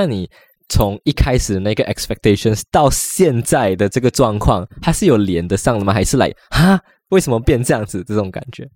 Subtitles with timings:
[0.00, 0.30] 那你
[0.70, 5.92] 从一开始的那个 expectations 到现在的这个状况，它是有连得上的吗？
[5.92, 6.80] 还是来哈？
[7.10, 8.02] 为什么变这样子？
[8.04, 8.66] 这种感觉？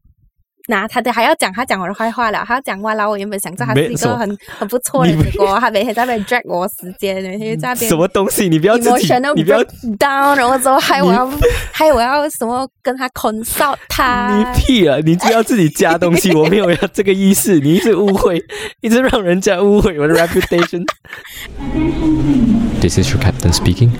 [0.67, 3.09] 那他的还要讲他讲我的坏话了，他要讲话了。
[3.09, 8.49] 我原本想着他是一个很很不错的结果，他每天在那边 drag 我时间，每天在那边什么东西？
[8.49, 9.63] 你不要自己 emotional，你不要
[9.99, 11.31] down，然后之后害我要
[11.73, 14.37] 害我要什么跟他 consult 他。
[14.37, 14.99] 你屁啊！
[15.05, 18.43] 你就要自己加东西，我没有要这个意思，你一直误会，
[18.81, 20.85] 一直让人家误会我的 reputation。
[22.81, 23.91] This is your captain speaking.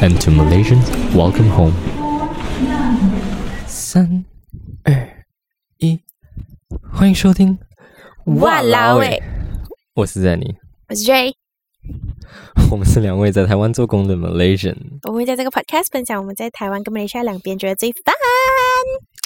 [0.00, 1.74] And to Malaysians, welcome home.
[3.66, 4.24] 三
[4.84, 5.17] 二一，
[6.92, 7.58] 欢迎收听。
[8.40, 9.22] 哇啦喂，
[9.94, 10.54] 我是 Zenny，
[10.88, 11.34] 我是 J，
[12.70, 14.76] 我们是两位在台湾做工的 Malaysian，
[15.08, 18.12] 我会在这个 podcast 分享我们在台湾跟马来西亚两边觉得最 fun。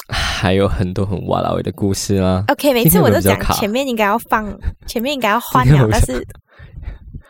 [0.09, 2.45] 还有很多很哇啦喂的故事啦。
[2.47, 4.57] OK，每次我都讲前面应该要放，
[4.87, 6.27] 前面应该要换了，今天有没有但是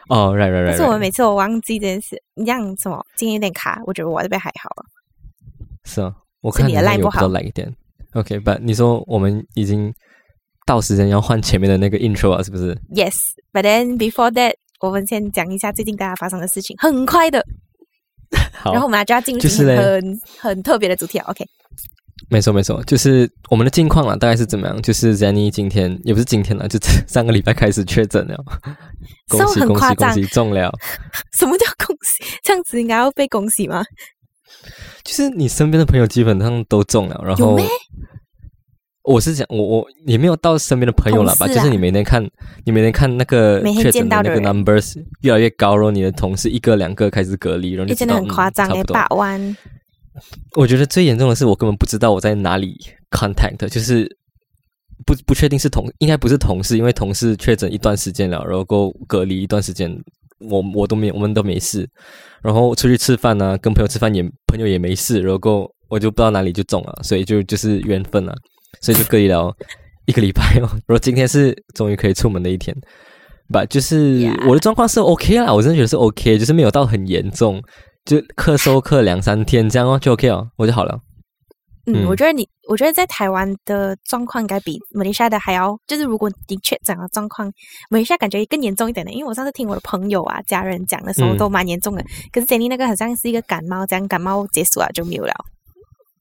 [0.09, 4.69] 哦，right right right，是我 right 每次我忘记这件事，你这样什么今天有点卡，我觉得我这边还好。
[5.85, 7.75] 是啊，我看你的看好像 line 不好来一点。
[8.15, 9.93] OK，不，你说我们已经
[10.67, 17.43] 到时间要换前面的那个 intro 了，是不是？Yes，but then before that，我们先讲一下最近大家发生的事情，很快的，
[18.53, 21.25] 好，然后我们就要进入就是今天嘞很很特别的主题了。
[21.25, 21.45] OK，
[22.29, 24.81] 没错没错，就是我们的近况啊，大概是怎么样？
[24.83, 28.37] 就是 Zenny 今天也不是今天了，就上个礼拜开始确诊了，
[29.29, 30.71] 恭喜恭喜恭喜中了！
[31.39, 32.25] 什么叫恭喜？
[32.43, 33.83] 这样子应该要被恭喜吗？
[35.03, 37.59] 就是你身边的朋友基本上都中了，然后
[39.05, 42.25] 我是讲我我也没有到身边的朋友了吧，啊就是你每天看
[42.65, 49.57] 你每天看那个确诊的那个 numbers 越来越高，然后你的同事一个两个开始隔离，然后你诶，真的很夸张诶，哎，八万。
[50.57, 52.77] 我觉得最严重的是，我根本不知道我在哪里
[53.11, 54.07] contact，就是
[55.07, 59.91] 不不确定是同，应该不是同事，因为同事确诊一段时间了，然后够隔离一段时间，
[60.39, 61.89] 我我都没我们都没事，
[62.43, 68.35] 然后出去吃饭呢、跟朋友吃饭也朋友也没事，然后我就不知道哪里就中了，所以就就是缘分了，
[68.81, 69.53] 所以就隔离了
[70.07, 72.75] 一个礼拜哦，然后今天是终于可以出门的一天。
[73.53, 77.61] 吧，就是我的状况是 OK 啦，我真的觉得是 OK，就是没有到很严重，
[78.07, 80.99] 就咳嗽咳两三天这样哦，就 OK 哦，我就好了。
[81.87, 87.47] 嗯，嗯我觉得你，我觉得在台湾的状况应该比马来西亚的还要，就是如果的确诊的状况，
[87.91, 89.13] 马来西亚感觉更严重一点的。
[89.13, 92.03] 因为我上次听我的朋友啊、家人讲的时候嗯都蛮严重的，
[92.33, 95.35] 可是 Jenny 那个好像是一个感冒，这样感冒结束了就没有了。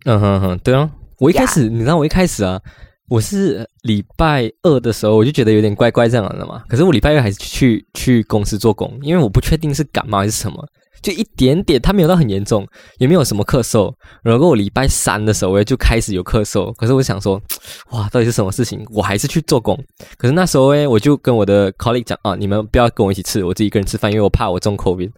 [0.05, 2.59] 嗯哼哼，对啊，我一开始你知道我一开始啊，
[3.07, 10.57] 我是礼拜二的时候我就觉得有点怪怪这样的嘛，可是我礼拜二还是去去公司做工，因为我不确定是感冒还是什么，
[11.03, 12.67] 就一点点，它没有到很严重，
[12.97, 13.93] 也没有什么咳嗽。
[14.23, 17.39] 然后我礼拜三的时候我就开始有咳嗽，可是我想说，
[17.93, 18.83] 哇，到底是什么事情？
[18.89, 19.77] 我还是去做工。
[20.17, 25.11] 可是那时候诶，我就跟我的 colleague 讲啊，你们不要跟我一起吃，我自己一个人吃饭，因为我怕我中 COVID。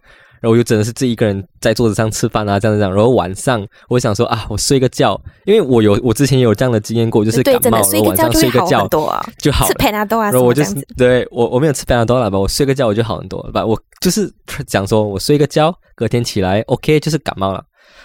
[0.44, 2.94] 然后我就真的是自己一个人在桌子上吃饭啊，这样这样。
[2.94, 9.74] 然后晚上我想说啊，我睡个觉，因为我有我之前也有这样的经验过，就是，感冒，然后晚上睡个觉很多啊，就好了。
[9.76, 10.74] Panadol 啊然后我就是。
[10.98, 13.64] 对我我没有吃 Panadol 了吧，我睡个觉我就好很多了吧。
[13.64, 14.30] 我就是
[14.66, 17.64] 讲说我睡个觉，隔天起来 OK 就是感冒了。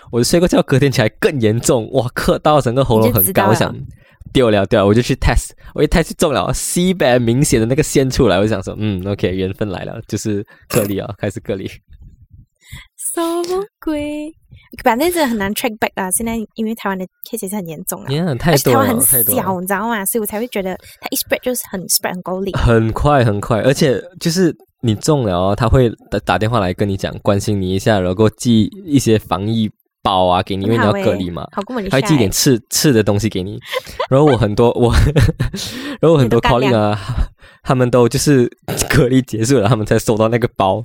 [0.10, 3.76] 我睡个觉，隔天起来更严重，哇，咳到整个喉咙很高，你就知道了我想
[4.32, 11.70] 丢了掉了，我就去 test，我一 test 中了 C 版明显的那个线出来，我就想说嗯 OK 缘分来了，就是隔离啊，开始隔离。
[13.44, 14.34] 什么鬼？
[14.84, 16.10] 反正真的很难 track back 啊！
[16.12, 19.24] 现在因为台湾的 case 也是很严重啊，呀，太而且多了，台湾很。
[19.24, 20.06] 小，你知道吗？
[20.06, 22.54] 所以我才会觉得它一 spread 就是很 spread 很高力。
[22.54, 29.70] 很快很快，而且就是你中了哦，他会打打电话来跟你讲，关心你一下，然后寄一些防疫
[30.10, 31.62] 包啊给你，因为你要隔离嘛，他
[31.92, 33.60] 会寄一点吃吃的东西给你。
[34.10, 34.92] 然后我很多 我，
[36.02, 37.00] 然后我很多你的干 colleague 啊，
[37.62, 38.50] 他们都就是
[38.90, 40.84] 隔离结束了，他们才收到那个包。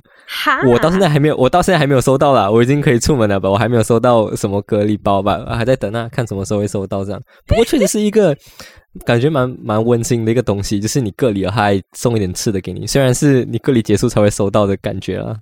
[0.67, 3.49] 我到现在还没有，我到现在还没有收到啦，我已经可以出门了吧？
[3.49, 5.43] 我还没有收到什么隔离包吧？
[5.55, 7.19] 还在等啊，看什么时候会收到这样。
[7.47, 8.37] 不过确实是一个
[9.05, 15.35] 感觉蛮蛮温馨的一个东西，就是你隔离了，他还送一点吃的给你，虽然是你隔离结束才会收到的感觉啊。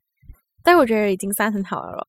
[0.63, 2.07] 但我觉得已经算很好了咯。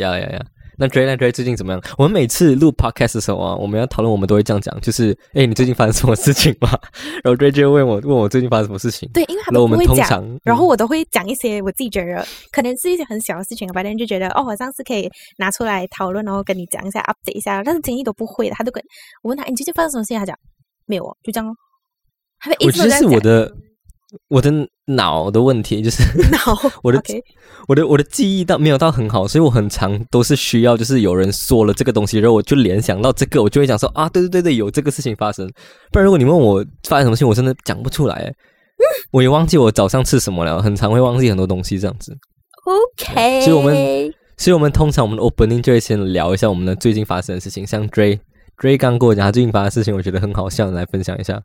[0.00, 0.40] 呀呀呀！
[0.78, 1.82] 那 Dray 那 Dray 最近怎么样？
[1.98, 6.70] 我们每次录 podcast 的时候啊，我们要讨论，我们都会这样讲，就是哎，你最近发生什么事情吗？
[7.22, 9.06] 然后 Dray 就问我问我最近发生什么事情。
[9.12, 15.06] 对，因为我们都不会讲，通常，嗯然后我都会讲一些我自己觉得可能是一些很小的事情，反正就觉得哦，好像是可以
[15.36, 17.62] 拿出来讨论，然后跟你讲一下 update 一下。
[17.62, 18.82] 但是经理都不会的，他都跟
[19.22, 20.18] 我问他，哎你最近发生什么事情？
[20.18, 20.34] 他讲
[20.86, 21.52] 没有哦，就这样哦。
[22.38, 23.54] 他会一我觉得直都这样讲是我的
[24.28, 24.50] 我的
[24.86, 26.38] 脑的问题，就是脑
[26.82, 27.00] 我的
[27.68, 35.48] 我的我的记忆到没有到很好，所以我很常都是需要就是有人说了这个东西，然后我就联想到这个，我就会讲说啊，对对对对，有这个事情发生。
[35.92, 38.32] 不然如果你问我发生什么事情，我真的讲不出来。
[39.12, 42.16] 我也忘记我早上吃什么了，很常会忘记很多东西这样子。
[42.64, 48.18] OK，所以我们所以我们通常我们的 opening 就会先聊一下我们的最近发生的事情，像 Dray
[48.56, 51.40] Dray 刚跟我讲他最近发生的事情，我觉得很好笑，来分享一下。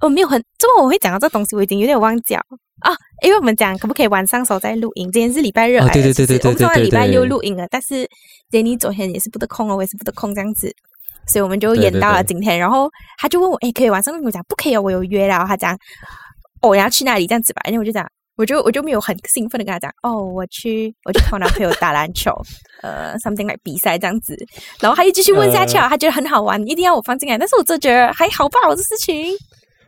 [0.00, 1.54] 我没有很，怎么我会讲到这东西？
[1.56, 2.40] 我已经有点忘记了
[2.80, 2.92] 啊，
[3.22, 5.10] 因为我们讲可不可以晚上时候再录音？
[5.12, 8.08] 今天是礼拜日来的，哦对对对对其实我们说对对礼拜对六录音了，但是
[8.50, 10.72] Jenny 昨天也是不得空了，我也是不得空这样子，
[11.26, 12.58] 所以我们就对对延到了对今天。
[12.58, 14.24] 然后他就问我，哎，可以晚上跟？
[14.24, 15.44] 我讲不可以哦，我有约了。
[15.46, 15.74] 他讲，
[16.62, 17.60] 哦，我要去那里这样子吧。
[17.64, 18.06] 然后我就讲，
[18.36, 22.32] 我就我就没有很兴奋的跟他讲，哦，我去我去跟我男朋友打篮球，
[22.80, 24.34] 呃，something like 比赛这样子。
[24.80, 27.36] 然后他就继续问下去 呃啊，他觉得很好玩，一定要我放进来。
[27.36, 29.36] 但是我真觉得还好吧，我的事情。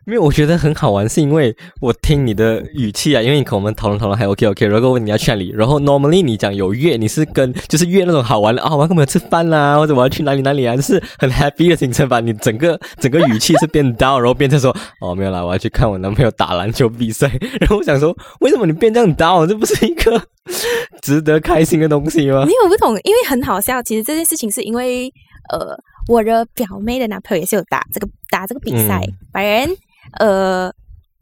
[0.04, 12.18] 没有，我觉得很好玩，是因为我听你的语气啊，因为你跟我们讨论讨论还 OK OK，如果问你要去哪里，然后 normally 你讲有约，你是跟就是约那种好玩的啊，我要跟朋友吃饭啦，或者我要去哪里哪里啊，就是很 happy 的行程吧。
[12.18, 17.28] 你整个整个语气是变 down，然后变成说哦没有啦，我要去看我男朋友打篮球比赛。
[17.60, 19.46] 然后我想说，为什么你变这样 down？
[19.46, 20.20] 这不是一个
[21.00, 22.52] 值得开心的东西吗没？
[22.52, 23.80] 有我不懂，因为很好笑。
[23.82, 25.12] 其实这件事情是因为
[25.52, 25.76] 呃，
[26.08, 29.76] 我的表妹的男朋友也是有打这个打这个比赛嗯，反正
[30.18, 30.72] 呃。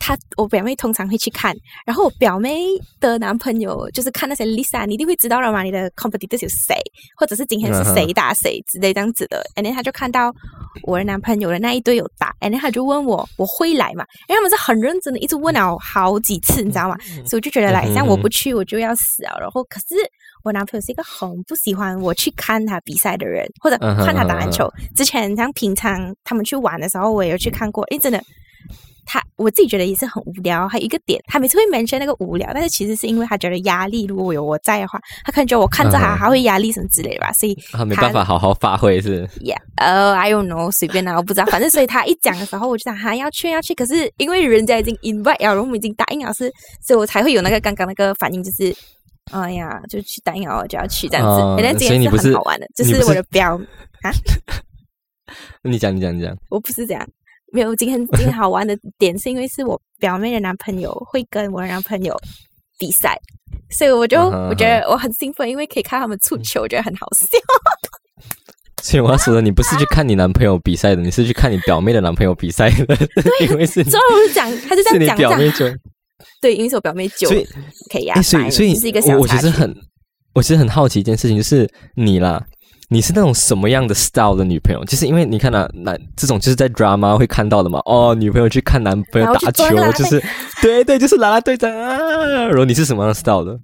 [0.03, 1.55] 他我表妹通常会去看，
[1.85, 2.65] 然后我表妹
[3.01, 6.75] 的男朋友就是看那些 Lisa，你一定会知道了嘛，你的 competitor 是谁，
[7.15, 9.45] 或者是今天是谁打谁之类这样子的。
[9.57, 10.33] And then 他就看到
[10.85, 16.97] 我的男朋友的那一队有打，And then 他就问我我会来嘛，因为他们是很认真的，一直问了好几次，你知道吗？
[17.27, 19.37] 所以我就觉得来，像我不去我就要死啊。
[19.39, 19.97] 然后可是
[20.43, 24.67] 我男朋友是一个很不喜欢我去看他比赛的人，或者看他打篮球。
[24.97, 27.85] 之前像平常他们去玩的时候，我也有去看过。
[27.91, 28.19] 诶，真的，
[29.13, 30.69] 他我自己觉得也是很无聊。
[30.69, 37.33] 还有一个点，他每次会 mention 那个无聊，但是其实是因为他觉得压力，如果有我在的话，他可能觉得我看着他，他会压力什么之类的吧。
[37.33, 39.27] 所以他没办法好好发挥是。
[39.41, 48.73] Yeah，呃、i don't know，随便啦，我不知道，反正所以他一讲的时候，我就想他要去要去，可是因为人家已经 invite 了，然后我们已经答应了，是，所以我才会有那个刚刚那个反应，就是，
[49.33, 51.41] 哎呀，就去答应了我就要去这样子。
[51.85, 53.61] 所以你不是很好玩的，就是我的表，
[55.63, 57.07] 你讲你讲你讲， 我不是这样，
[57.53, 62.17] 没有今天今天好玩的点是因为是我表妹的男朋友会跟我的男朋友
[62.79, 63.19] 比赛，
[63.71, 67.27] 所以我就、我觉得我很兴奋，因为可以看他们出球，我觉得很好笑。
[68.83, 72.97] 所以我要说的，你不是去看你男朋友比赛的，你是去看你表妹的男朋友比赛的，
[73.41, 75.79] 因为是你之后我就讲，他就这是你样讲，这样表妹就。
[76.41, 77.47] 对，因为是我表妹救所以
[77.93, 79.75] 可以呀、哎，所以所以就是一个小我我其实很，
[80.35, 82.43] 我其实很好奇一件事情，就是你啦，
[82.93, 84.85] 你是那种什么样的 style 的女朋友？
[84.85, 87.81] 就是因为你看啊，男这种就是在 drama 会看到的嘛。
[87.85, 90.21] 哦，女朋友去看男朋友打球就是
[90.61, 91.97] 对对，就是啦啦队长啊。
[92.49, 93.57] 然后你是什么样的 style 的？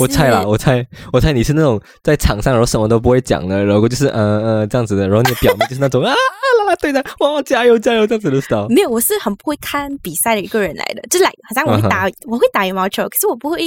[0.00, 8.66] 我是猜啦，我猜，我猜你是那种在场上然后什么都不会讲的，然后就是嗯嗯这样子的，然后你的表面就是那种 啊啦啦队长，哇加油加油这样子的 style。
[8.68, 13.58] 没有，我是很不会看比赛的一个人来的，就来好像我会打我会打羽毛球，可是我不会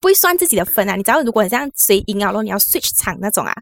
[0.00, 0.94] 不会算自己的分啊。
[0.94, 3.52] 你知道，如果你这样谁赢了，然后你要 switch 场那种啊，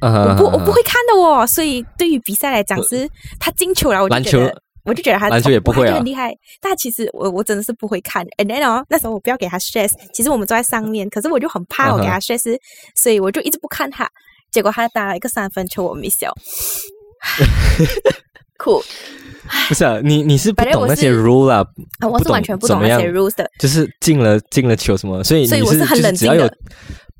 [0.00, 1.46] 我我不我不会看的哦。
[1.46, 3.08] 所以对于比赛来讲，是
[3.38, 4.62] 他进球了，我就觉得。
[4.84, 6.34] 我就觉得他篮球也不会啊就很厉害。
[6.60, 8.26] 但其实我我真的是不会看。
[8.36, 12.58] And then 哦，那时候我不要给他 stress，其实我们坐在上面，可是我就很怕我给他 stress，、
[12.96, 14.10] 所以我就一直不看他。
[14.50, 16.34] 结果他打了一个三分球，我 miss 了。
[18.58, 18.82] 酷
[19.68, 21.64] 不是啊，你你是不懂那些是 rule 啦，
[22.00, 23.48] 啊，我是完全不懂那些 rules 的。
[23.60, 26.52] 就是进了进了球什么，所以你所以我是很冷静的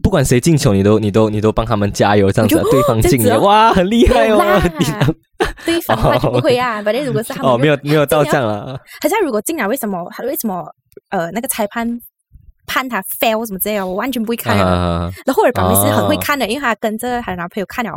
[0.02, 4.61] 不管谁进球，你都你都你都帮他们加油这样子啊，对方进了，哇，很厉害哦
[5.64, 6.82] 对方的话就不会啊。
[6.82, 10.64] 反正如果是他们哦，没有没有到这样了，好像如果进了，为什么他为什么
[11.11, 11.88] 呃那个裁判
[12.66, 14.64] 判他 fail 什么之类的，我完全不会看的。
[14.64, 17.92] 啊，然后我的表妹是很会哦看的，因为她跟着她的男朋友看了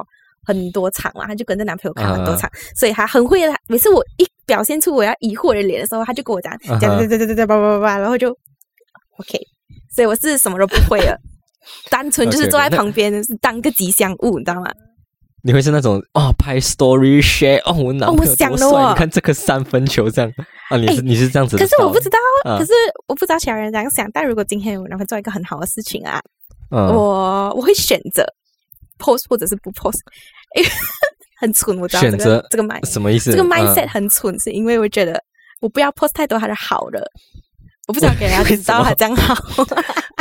[0.45, 3.53] 很多场嘛，她就跟着男朋友看很多啊场，所以她很会的。
[3.67, 8.29] 每次我一表现出我要疑惑的脸的时候，她就跟我讲讲对对对对对叭叭叭叭，然后就
[9.17, 9.39] OK，
[9.95, 11.17] 所以我是什么都不会了。
[11.89, 14.71] 单纯就是坐在那旁边是当个吉祥物，你知道吗？
[15.43, 20.31] 你会是那种哦拍 story share 哦，我男哦我朋友想了哦多帅你看这个三分球这样
[20.71, 22.71] 啊，你是哎你是这样子的可是我不知道，啊可是
[23.07, 24.09] 我不知道其他人怎样想。
[24.11, 26.19] 但如果今天我男朋友做一个很好的事情啊，
[26.71, 28.25] 嗯我我会选择
[28.97, 29.99] post 或者是不 post，
[30.57, 30.69] 因 为
[31.39, 33.29] 很蠢，我知道这个选择这个 mind 什么意思？
[33.31, 35.21] 这个嗯 mindset 很蠢，是因为我觉得
[35.61, 37.05] 我不要 post 太多他的好的，
[37.87, 39.35] 我不想给人家知道他这样好。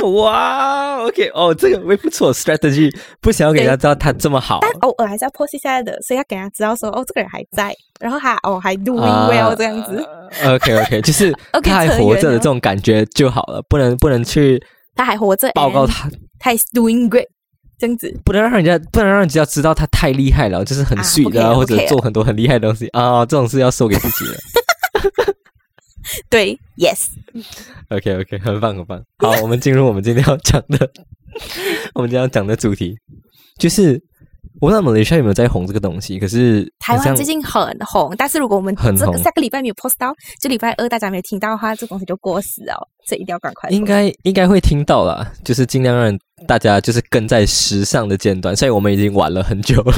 [0.07, 10.07] 哇，OK，哦，这个也不错，strategy 不想要给人家知道他这么好，但偶尔还是要 post 一下的，所以要给人家知道说哦，这个人还在，然后他哦还 doing 啊 well 这样子
[10.45, 14.63] ，OK OK，就是 他还活着的这种感觉就好了，不能不能去
[14.95, 17.29] 他还活着，报告他，他 is doing great
[17.79, 18.15] 这样子。
[18.27, 25.35] 不能让人家不能让人家知道他太厉害了，就是很啊 sweet 不可以的啊，或者做很多很厉害的东西啊，这种事要收给自己的。
[26.31, 29.03] 对，yes，OK OK，很棒很棒。
[29.19, 30.91] 好，我们进入我们今天要讲的，
[31.95, 32.95] 我们今天要讲的主题，
[33.59, 34.01] 就是
[34.61, 43.69] 我不知道马来西亚有没有在红这个东西，可是台湾最近很红，但是如果我们这个下个礼拜没有 post 到，就礼拜二大家没有听到的话，这东西就过时哦，所以一定要赶快。
[43.71, 49.95] 应该应该会听到啦，就是尽量让大家就是跟在时尚的尖端，所以我们已经晚了很久了。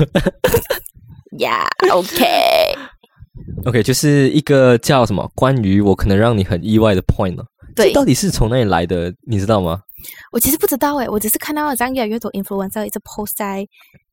[1.38, 2.24] ，Yeah，OK，
[3.66, 7.42] OK，就是一个叫什么关于我可能让你很意外的 point 呢？
[7.74, 9.12] 对到底是从哪里来的？
[9.26, 9.80] 你知道吗？
[10.30, 13.66] 我其实不知道诶，我只是看到这样越来越多 influencer 一直 post 在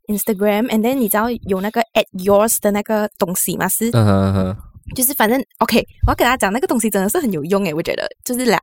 [0.07, 3.67] Instagram，and then 你知道有那个 at yours 的那个东西吗？
[3.69, 4.57] 是嗯哼哼，
[4.95, 8.59] 就是反正 OK，我要给大家讲那个东西真的是很有用诶，我觉得就是两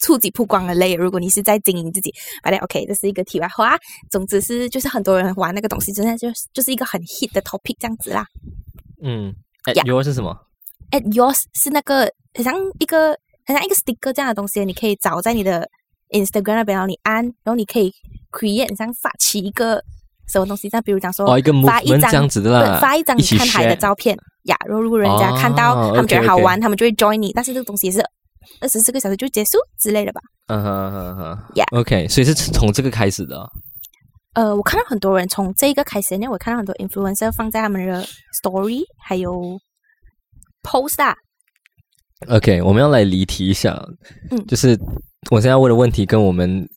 [0.00, 0.94] 触及曝光的类。
[0.94, 2.12] 如果你是在经营自己，
[2.42, 3.74] 反正 OK，这是一个题外话。
[4.10, 8.26] 总之是就是很多人玩那个东西，真的就是就是一个很 hit 的 topic 这样子啦。
[9.02, 9.34] 嗯，
[9.66, 10.36] 哎 Yeah，yours 是什么
[10.90, 15.68] ？at yours 是那个很像一个很像一个 sticker 这样的东西，你可以找在你的
[16.10, 17.92] Instagram 那边，然后你按，然后你可以
[18.30, 19.82] create 很像发起一个
[20.28, 28.00] 什么东西，像比如讲说发一张这样子的发一张你看海的照片呀，然后如果人家看到、哦他们觉得好玩他们就会 join 你，但是这个东西也是
[28.60, 30.20] 二十四个小时就结束之类的吧。
[30.46, 33.50] 嗯哼哼哼 Yeah OK，所以是从这个开始的哦。
[34.36, 38.04] 呃，我看到很多人从这个开始，因为我看到很多 influencer 放在他们的
[38.42, 39.58] story 还有
[40.62, 41.16] post 啊
[42.28, 43.82] ，OK，我们要来离题一下，
[44.30, 44.46] 嗯。
[44.46, 44.78] 就是
[45.30, 46.68] 我现在问的问题跟我们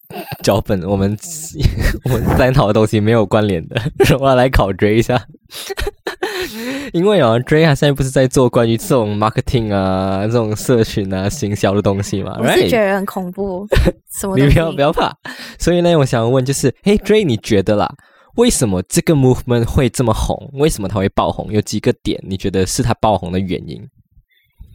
[0.41, 1.17] 脚本、我们
[2.05, 3.75] 我们三讨的东西没有关联的，
[4.19, 5.21] 我要来考 Dre 一下。
[6.93, 13.67] 因为啊，Dre 他现在不是在做关于这种 marketing 啊、这种社群啊、行销的东西嘛我是觉得很恐怖，
[14.19, 15.11] 什么你东西不要不要怕。
[15.57, 17.87] 所以呢，我想问就是，嘿 d r a y 你觉得啦，
[18.35, 20.49] 为什么这个 movement 会这么红？
[20.53, 21.51] 为什么它会爆红？
[21.51, 23.81] 有几个点你觉得是它爆红的原因？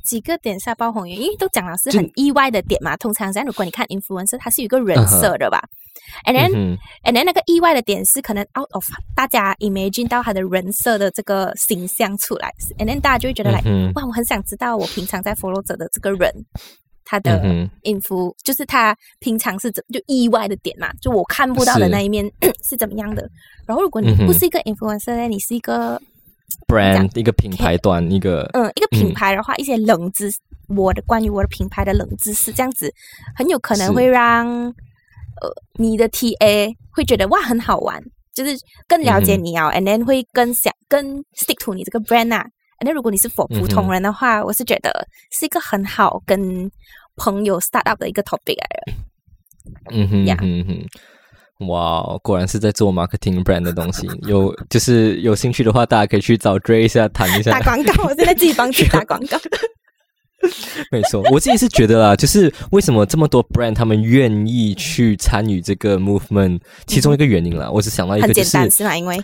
[0.04, 2.94] 几个点下爆红原因，因为都讲了是很意外的点嘛。
[2.96, 5.62] 通常这样，如果你看 influencer，它是有一个人设的吧、
[6.24, 8.84] n d then、嗯 and then 那个意外的点是可能 out of
[9.14, 13.92] 大家 imagine 到他的人设的这个形象出来，and then 大家就会觉得来、嗯哼。
[13.94, 16.32] 哇，我很想知道我平常在 follow 者的这个人，
[17.04, 17.70] 他的嗯哼。
[17.82, 22.30] influ、就是他平常是怎就意外的点嘛，就我看不到的那一面
[22.62, 23.28] 是怎么样的。
[23.66, 26.00] 然后如果你不是一个 influencer 呢，你是一个
[26.66, 29.14] brand 一个品牌端一个嗯，一个品嗯。
[29.14, 32.92] 牌的话，一些冷知识，我的关于我的品牌的冷知识，这样子
[33.34, 34.74] 很有可能会让呃
[35.78, 38.02] 你的 TA 会觉得哇很好玩，
[38.34, 42.44] 就是更了解你啊、a n d then 会更想更 stick to 你这个 brand 啊。
[42.84, 46.70] 那如果你是 for 普通人的话，我是觉得是一个很好跟
[47.16, 48.92] 朋友 start up 的一个 topic 来的。
[49.90, 54.06] 嗯哼嗯哼，哇，果然是在做 marketing brand 的东西。
[54.26, 57.60] 有就是有兴趣的话，大家可以去找 Dre 一下谈一下打。
[57.60, 59.38] 广告，我现在自己帮自己打广告。
[60.90, 68.96] 没错，我自己是觉得啦，就是为什么这么多 brand 他们愿意去参与这个 movement，其中一个原因啦，我只想到一个，很简就是单是吗？
[68.96, 69.22] 因为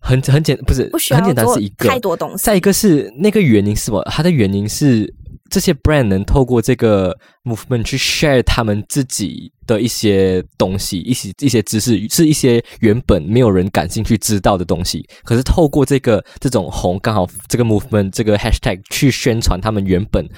[0.00, 2.44] 很很简不是不需要很简单做是一个太多东西。
[2.44, 4.02] 再一个是那个原因是什么？
[4.04, 5.12] 它的原因是
[5.50, 15.04] 这些 brand 能透过这个 movement 去 share 他们自己的一些东西，一些一些知识，是一些原本没有人感兴趣知道的东西。
[15.24, 20.28] 可是透过这个这种红，刚好这个 movement 这个 hashtag 去宣传他们原本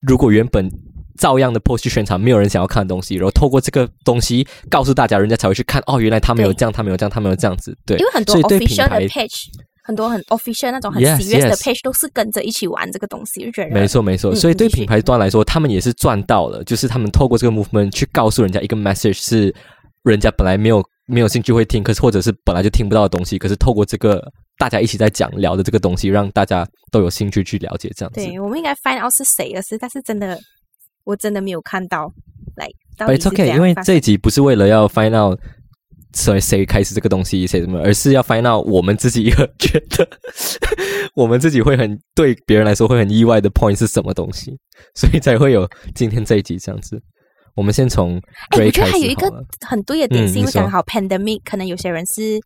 [0.00, 0.70] 如果原本。
[1.18, 5.82] 照样的 post 去宣传，没有人想要看的东西，然后透过这个东西告诉大家，人家才会去看。
[5.84, 7.76] 哦，原来他们有这样，他们有这样，他们有这样子。
[7.84, 9.46] 对，因为很多 official 的 page，
[9.82, 14.32] 很多很 official 那种很 Yes, serious 的 page 都是跟着一起玩这个东西，就觉得没错，没错。
[14.32, 19.52] 嗯所以对品牌端来说，他们也是赚到了，就是他们透过这个 movement 去告诉人家一个 message，是
[20.04, 24.22] 人家本来没有没有兴趣会听，可是或者是本来就听不到的东西，可是透过这个
[24.58, 28.20] 大家一起在讲聊的这个东西，让大家都有兴趣去了解这样子。
[28.20, 30.38] 对，我们应该 find out 是谁的事，但是真的
[31.04, 32.12] 我真的没有看到，
[32.56, 35.38] 来 it's 是 okay，因为这一集不是为了要 find out
[36.14, 40.08] 谁谁开始这个东西，谁什么，而是要 find out 我们自己一个觉得
[41.14, 44.58] 我们自己会很对别人来说会很意外的 point 是什么东西，
[44.94, 47.00] 所以才会有今天这一集这样子。
[47.54, 48.20] 我们先从
[48.52, 49.28] 我觉得还有一个。
[49.66, 52.40] 很对的点是因为刚好 pandemic，可能有些人是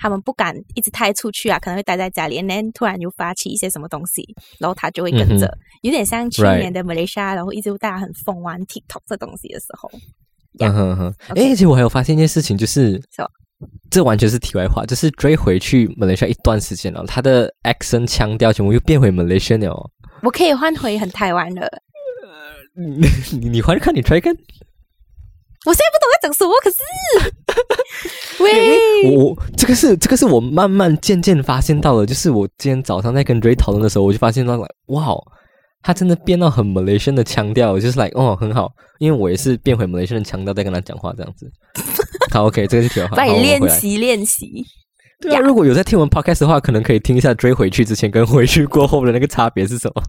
[0.00, 4.24] 他们不敢一直太出去啊，可能会待在家里，然后突然又发起一些什么东西，
[4.58, 9.90] 然后他就会跟着，嗯有点像去年的马来西亚，然后一直大家很疯玩 TikTok 这东西的时候，
[10.58, 11.14] 嗯哼哼。
[11.36, 13.00] 哎，而且我还有发现一件事情，就是
[13.90, 19.70] 这完全是题外话，就是 Dre 回去马来西亚一段时间了，他的 accent 腔调全部又变回 Malaysian 了。
[19.70, 19.90] 哦。
[20.22, 21.70] 我可以换回很台湾的。
[22.74, 23.00] 你
[23.38, 24.34] 你你回来看，你 try 看，
[25.66, 26.78] 我现在不懂在讲什么，可是，
[28.42, 35.22] 喂，我我这个是这个是我慢慢渐渐发现到的，就是我今天早上在跟 Ray 讨论的时候，我就发现到了，哇哦，
[35.82, 41.50] 他真的变到很 Malaysian 的腔调，就是 like 哦很好，因为我也是变回 Malaysian 的腔调在跟他讲话这样子。
[42.32, 43.16] 好，OK，这个是题外话。
[43.16, 44.64] 帮你好我们回来练习练习。
[45.20, 50.02] 对啊，如果有在听我们 podcast 的话，可能可以听一下追回去之前跟回去过后的那个差别是什么。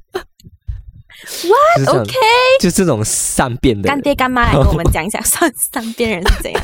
[1.47, 2.13] What OK，
[2.59, 3.87] 就这种善变的。
[3.87, 6.63] 干爹干妈来跟我们讲一下，善善变人是怎样？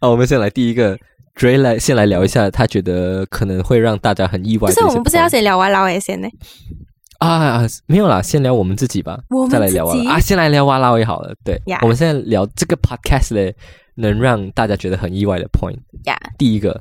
[0.00, 0.98] 好，我们先来第一个
[1.78, 6.28] 先来聊一下，他觉得可能会让大家很意外不是我们不是要先聊完老 A 先呢？
[7.18, 11.34] 啊啊，没有啦，先聊我们自己吧，我们再来聊啊啊，先来聊哇啦也好了。
[11.44, 13.54] 对我们现在聊这个 podcast 嘞，
[13.96, 15.78] 能让大家觉得很意外的 point。
[16.04, 16.80] 呀，第一个，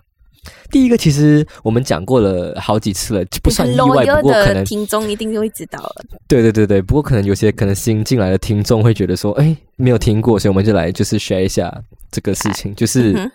[0.71, 6.05] 第一个其实我们讲过了好几次了，不算意很外不过可能的听众一定就会知道了。
[6.27, 11.73] 对对对对，不过可能有些可能新进来的听众会觉得说，哎，没有听过，所以我们就来就是 share 一下
[12.11, 13.31] 这个事情，就是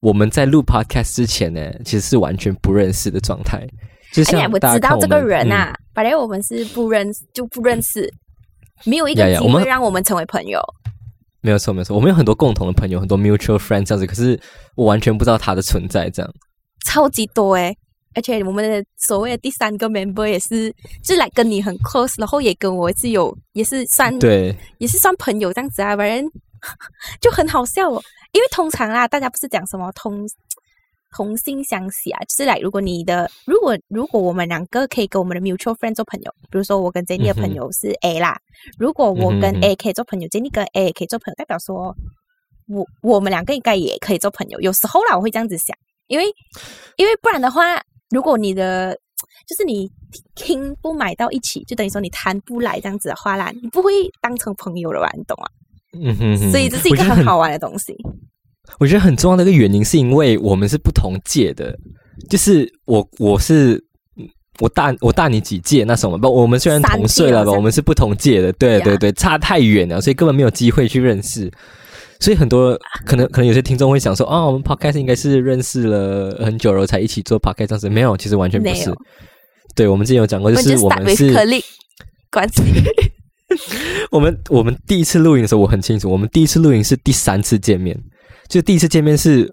[0.00, 3.66] 我们在录 podcast 之前呢，其实是完全不认识的状态。
[4.12, 8.08] 就像大家我知道这个人啊，本来我们是不认识就不认识，
[8.84, 10.60] 没有一个机会让我们成为朋友。
[11.40, 14.38] 没有错没有错，我们有很多共同的朋友，很多 mutual friends 这样子，可是
[14.76, 16.32] 我完全不知道他的存在，这样。
[16.84, 17.76] 超级多诶，
[18.14, 20.70] 而且我们的所谓的第三个 member 也是，
[21.02, 26.30] 就是来跟你很 close，然后也跟我是有，也是算对，也是算朋友这样子啊，反正
[27.20, 28.00] 就很好笑哦。
[28.32, 30.26] 因为通常啦，大家不是讲什么同
[31.16, 38.36] 同性相吸啊，就是来，如果你的如果如果我们两个可以跟我们的 mutual friend 做朋友，比如说我跟 Jenny 的朋友是 A 啦，
[38.78, 41.94] 如果我跟 A 可以做朋友，Jenny 跟 A 也可以做朋友，代表说
[42.66, 44.60] 我我们两个应该也可以做朋友。
[44.60, 45.76] 有时候啦，我会这样子想，
[46.08, 46.24] 因为
[46.96, 47.80] 因为不然的话，
[48.10, 48.96] 如果你的
[49.48, 49.90] 就是你
[50.34, 55.10] 听不买到一起，就等于说你谈不来这样子的话啦，你不会当成朋友了吧？
[55.16, 55.48] 你懂吗？
[55.96, 57.96] 嗯哼哼所以这是一个很好玩的东西。
[58.80, 61.78] 我觉得很重要的一个原因是因为我们是不同届的，
[62.28, 63.74] 就是我我是
[64.16, 64.26] 嗯
[64.60, 71.52] 我大我大你几届那什么不，我们虽然同岁了吧，我们是不同届的，对对对，差太远了，所以根本没有机会去认识。
[72.20, 78.92] 所以很多可能可能有些听众会想说，哦，我们 podcast 应该是认识了很久了才一起做 podcast 这样子，没有，其实完全不是。
[79.74, 81.32] 对，我们之前有讲过，就是我们是
[82.30, 82.62] 关系。
[84.10, 87.96] 我们我们第一次录影的时候，我很清楚，我们第一次录影是第三次见面，
[88.48, 89.48] 就第一次见面是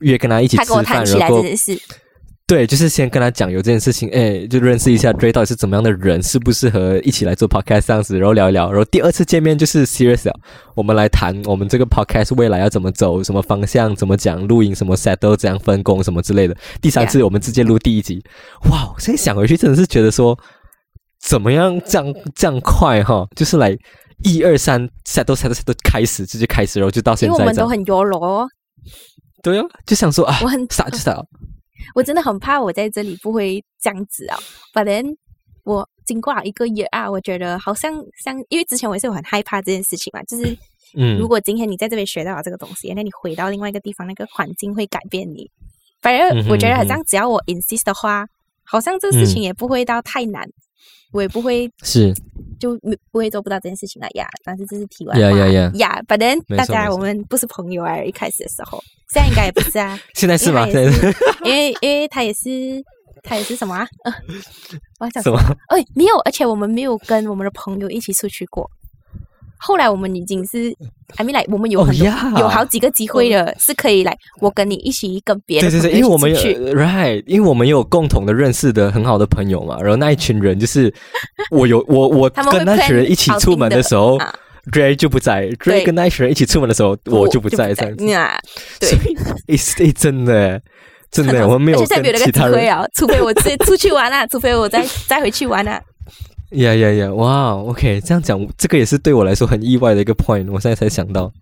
[0.00, 1.42] 约跟他一起吃饭，然后
[2.48, 8.70] 对，就是先跟他讲有这件事情，哎，就认识一下 Dray 到底是怎么样的人，适不适合一起来做 podcast 这样子，然后聊一聊。
[8.70, 10.40] 然后第二次见面就是 serious 了，
[10.76, 16.56] 我们来谈我们这个 podcast 未来要怎么走，什么方向，怎么讲，录音什么 set 都怎样分工什么之类的。
[16.80, 18.22] 第三次我们直接录第一集，
[18.70, 18.92] 哇！
[18.94, 20.38] 我现在想回去真的是觉得说，
[21.20, 23.76] 怎么样这样这样快哈，就是来
[24.22, 27.46] 一二三 set 都 set 都开始直接开始，然后就到因现在这样。
[27.48, 28.48] 为我们都很 YOLO 哦。
[29.42, 31.20] 对哦，就想说啊我，很傻就傻。
[31.94, 34.38] 我真的很怕我在这里不会这样子啊。
[34.72, 35.16] 反正
[35.64, 37.92] 我经过了一个月啊，我觉得好像
[38.24, 40.56] 像，因为之前我也是有很害怕这件事情嘛，就是
[40.94, 45.50] 嗯如果今天你在这边学到了这个东西，那你回到另外一个地方，那个环境会改变你。
[46.00, 48.26] 反正我觉得好嗯像只要我 insist 的话，
[48.62, 50.48] 好像这个事情也不会到太难，
[51.12, 52.14] 我也不会是
[52.58, 54.26] 就没不会做不到这件事情了呀。
[54.44, 59.98] 但是这是题外话呀呀呀呀，反正大家我们不是朋友啊，一开始的时候，现在应该也不是啊。
[60.14, 60.66] 现在是吗？
[60.68, 60.84] 因为
[61.44, 62.82] 因为因为他也是
[63.22, 63.86] 他也是什么啊？
[64.04, 64.12] 呃、
[65.00, 65.38] 我要讲什么？
[65.68, 68.68] 哎，没有，而且我们没有跟我们的朋友一起出去过。
[69.58, 70.74] 后来我们已经是
[71.16, 72.10] ，I mean 来，我们有哦很有
[72.48, 76.54] 好几个机会了，是可以来我跟你一起跟别人对对对，因为我们去。
[76.74, 80.92] right，因为我们有共同的认识的很好的朋友嘛，然后那一群人就是
[81.50, 84.18] 我有我我跟那群人一起出门的时候
[84.72, 88.12] ，Dray 就不在，Dray 跟那一群人一起出门的时候，我就不在这样子。
[88.12, 88.38] 啊，
[88.78, 88.90] 对。
[88.90, 90.60] 所以，诶诶，真的
[91.10, 91.94] 真的， 我们没有其
[92.30, 92.52] 他人。
[92.52, 95.80] 会啊，除非我自己出去玩啊，除非我再再回去玩啊。
[96.50, 97.12] 呀呀呀！
[97.14, 101.32] 哇，OK，这样讲，这个也是对我来说很意外的一个 point，我现在才想到。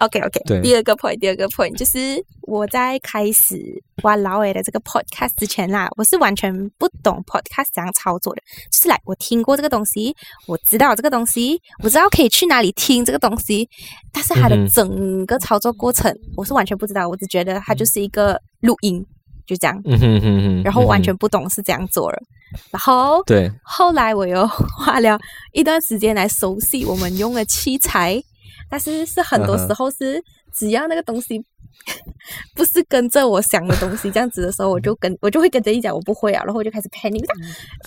[0.00, 3.56] OK OK，对第二个 point，第二个 point 就是我在开始
[4.02, 8.42] 玩老伟的这个 podcast 之前啦，我是完全不懂 podcast 怎样操作的。
[8.70, 10.14] 就是来，我听过这个东西，
[10.46, 13.68] 我知道这个东西，我知道可以去哪里听这个东西，
[14.12, 19.04] 但是它的整个操作过程，我是完全不知道，我只觉得它就是一个录音，
[19.48, 22.22] 就这样，嗯哼哼哼，然后完全不懂是怎样做的。
[22.70, 25.18] 然后对，后来我又 花了
[25.52, 28.22] 一段时间来熟悉我们用的器材，
[28.68, 31.42] 但是是很多时候是只要那个东西
[32.54, 37.24] 不是跟着我想的东西这样子的时候，我就跟我就会跟着一讲我不会啊，然后我就开始 panic。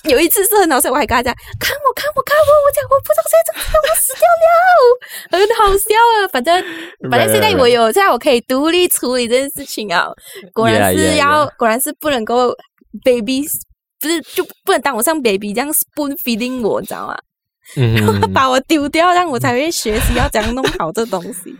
[0.09, 6.27] 有一次是很好笑，我还跟他讲看我看我看我，我讲我不知道现在怎么死掉了，很好笑啊。
[6.31, 6.63] 反正
[7.09, 10.07] 反正现在我有，现在我可以独立处理这件事情啊。
[10.53, 11.53] 果然是 yeah, 要 yeah.
[11.57, 12.55] 果然是不能够
[13.03, 13.43] baby
[13.99, 17.17] 不是就不能当我像 baby 这样 spoon feeding 我，你知道吗？
[17.77, 21.55] 嗯然后他把我丢掉，让我才会学习要怎样弄好这东西。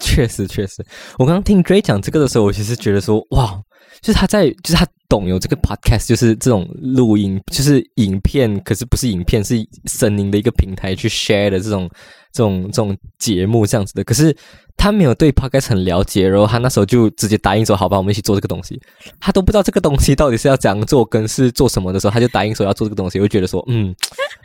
[0.00, 0.84] 确实确实，
[1.18, 3.60] 我刚刚听 Dray 讲这个的时候，我其实觉得说，哇，
[4.00, 9.54] 就是他在，就是他懂有这个 podcast，就是这种录音，就是影片，可是不是影片，是
[9.86, 11.88] 声音的一个平台去 share 的这种
[12.32, 14.02] 这种这种节目这样子的。
[14.04, 14.36] 可是
[14.76, 18.80] 他没有对 podcast 很了解，然后他那时候就直接答应说，好吧，我们一起做这个东西。
[19.20, 23.94] 他都不知道这个东西到底是要怎样做，跟是做什么的时候，他就答应说要做这个东西，我就觉得说，嗯，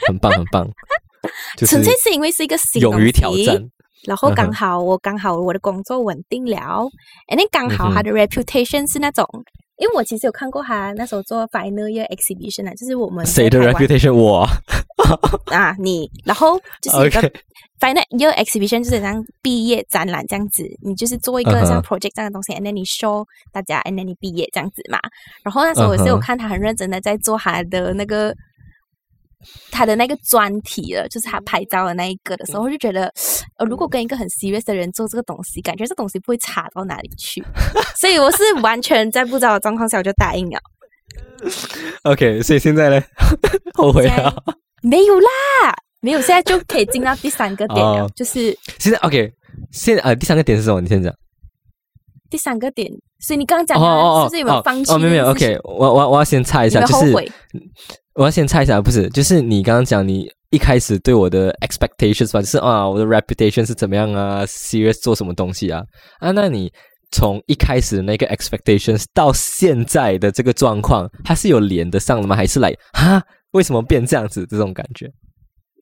[0.07, 0.69] 很棒很棒，
[1.57, 3.69] 就是纯粹是因为是一个新勇于挑战。
[4.05, 6.87] 然后刚好我刚好我的工作稳定了，
[7.27, 9.25] 哎，那刚好他的 reputation 是那种，
[9.77, 14.13] 因为我其实有看过他那时候做 final year exhibition 啊，就是我们谁的 reputation？
[14.13, 14.47] 我。
[15.51, 17.21] 啊你，然后就是一个
[17.79, 24.99] final year exhibition 就是像毕业展览这样子，你就是做一个像 project 这样的东西，and then 你 show 大家，and then 你毕业这样子嘛。
[25.43, 28.35] 然后那时候我是有看他很认真的在做他的那个。
[29.71, 33.11] 他的那个专题了，就是他拍照的那一个的时候，我就觉得，
[33.57, 37.43] 呃，如果跟一个很 serious 的人做这个东西，感觉这东西不会差到哪里去，
[37.99, 40.59] 所以我是完全在不知道的状况下我就答应了。
[42.03, 43.01] OK，所以现在呢，
[43.75, 44.43] 后悔了。
[44.81, 45.27] 没有啦，
[46.01, 49.31] 没有，现在就可以进到第三个点了，哦就是现在 OK，
[49.71, 50.81] 现在呃第三个点是什么？
[50.81, 51.13] 你先讲。
[52.29, 52.91] 第三个点。
[53.21, 54.93] 所以你刚刚讲的哦哦哦，是不是有没有放弃？
[54.93, 55.25] 哦，没有没有。
[55.25, 57.29] OK，我我我要先猜一下，就是后悔？
[58.19, 65.81] 我要先猜一下，不是，就是你刚刚讲你一开始对我的 expectations 吧，就是啊，我的 reputation 是怎么样啊，serious 做什么东西啊
[66.19, 66.69] 啊，那你
[67.13, 72.35] 从一开始的那个 expectations 到现在的这个状况，它是有连得上的吗？
[72.35, 73.23] 还是来哈？
[73.51, 74.45] 为什么变这样子？
[74.49, 75.09] 这种感觉？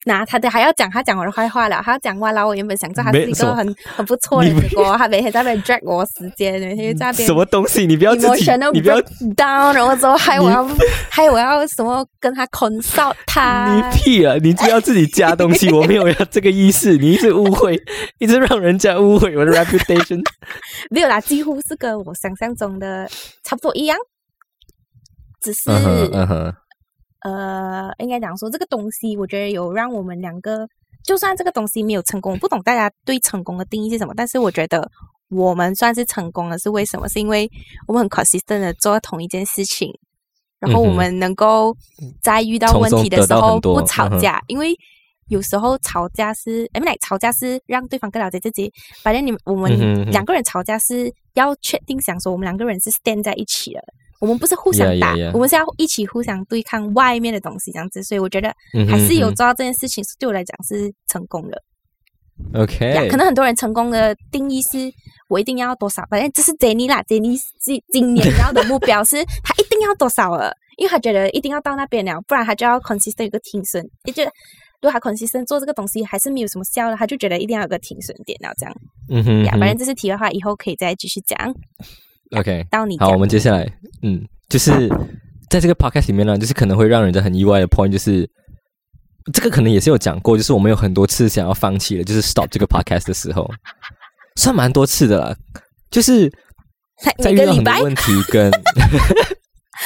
[0.08, 2.46] 那他的还要讲他讲我的坏话了，他要讲话了。
[2.46, 7.86] 我原本想说他是一个很很不错的你结果，他每天在那边 drag 我时间，每天在那边什么东西？
[7.86, 8.98] 你不要自己你不要
[9.36, 10.66] down，然后之后害我要
[11.10, 13.82] 害我要什么跟他 consult 他你。
[13.98, 14.36] 屁啊！
[14.42, 17.78] 你只要自己加东西，我没有要这个意思，你一直误会，
[18.18, 20.22] 一直让人家误会我的 reputation。
[20.90, 23.06] 没有啦，几乎是跟我想象中的
[23.44, 23.98] 差不多一样，
[25.42, 25.68] 只是、
[27.20, 30.68] 呃，应该讲说这个东西，我觉得有让我们两个，
[31.04, 34.90] 就算这个东西没有成功，我不懂大家对成功的定义是什么，但是我觉得
[35.28, 37.08] 我们算是成功了，是为什么？
[37.08, 37.50] 是因为
[37.86, 39.90] 我们很 consistent 的做同一件事情，
[40.60, 41.76] 然后我们能够
[42.22, 44.74] 在遇到问题的时候不吵架，因为。
[45.30, 48.72] 有时候吵架是，哎，来吵架是让对方更了解自己。
[49.02, 53.80] 反正你们我们两个人吵架是要确定想说我们两个人是 stand 在一起的，
[54.20, 55.32] 我们不是互相打 yeah, yeah.
[55.32, 58.02] 我们是要一起互相对抗外面的东西，这样子。
[58.02, 58.52] 所以我觉得
[58.90, 61.62] 还是有嗯做到这件事情，对我来讲是成功的。
[62.54, 64.78] OK，呀，可能很多人成功的定义是
[65.28, 74.22] 我一定要多少，反正这是 Jenny 啦，Jenny 今今年要的目标是他一定要多少了，因为他觉得一定要到那边了，不然他就要 consistent 有个停损，也就
[74.80, 78.74] 如果他 consistent 做这个东西还是没有什么效的，他就觉得一定要有个停损点，然后这样
[79.10, 79.50] 嗯哼呀。
[79.54, 81.36] 嗯哼反正这是题的话，以后可以再继续讲。
[82.36, 83.66] OK，到你好，我们接下来，
[84.02, 84.88] 嗯，就是
[85.48, 88.28] 在这个 podcast 里面呢，就是可能会让人家很意外的 point，就是
[89.32, 93.50] 这个可能也是有讲过，就是我们有很多次想要放弃了，就是 stop 这个 podcast 的时候，
[94.36, 95.36] 算蛮多次的啦。
[95.90, 96.30] 就是
[97.18, 98.50] 在遇到很多问题跟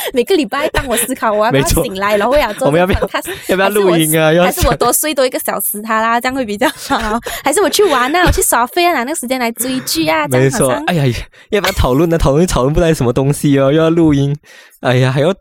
[0.14, 4.32] 每个礼拜，当我思考我要不要醒来，然后我要做 我们要不要他要不要录音啊？
[4.32, 7.18] 要还是我多睡多一个小时他啦，这样会比较好。
[7.44, 11.04] 还是我去玩啊，我去耍飞啊，拿那个时间来追剧啊，这没错哎呀，
[11.50, 12.18] 要不要讨论呢？
[12.18, 14.36] 讨论讨论不来什么东西哦，又要录音，
[14.80, 15.32] 哎呀，还要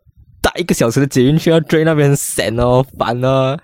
[0.42, 3.58] 打一个小时的捷运去要追那边很闲哦，烦哦。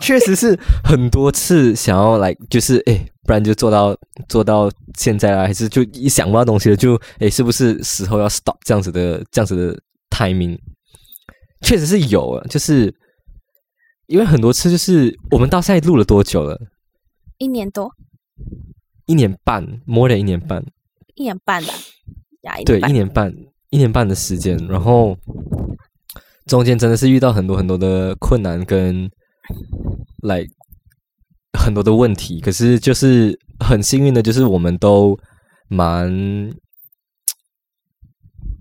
[0.00, 3.94] 确实是很多次想要来，就是哎，不然就做到
[4.26, 10.58] 做到现在啊，还是就一想不到东西了，就哎，是不是时候要 stop 这样子的这样子的 timing？
[11.60, 12.94] 确实是有啊，就是
[14.06, 16.58] 因为很多次就是我们到现在录了多久了？
[17.36, 17.92] 一年多，
[19.04, 20.64] 一年半，more than 一年半。
[21.14, 21.74] 一年半吧，
[22.44, 23.30] 呀，对，一年半，
[23.68, 25.14] 一年半的时间，然后
[26.46, 29.10] 中间真的是遇到很多很多的困难跟
[30.22, 30.46] 来
[31.56, 35.18] 很多的问题，可是就是很幸运的，就是我们都
[35.68, 36.12] 蛮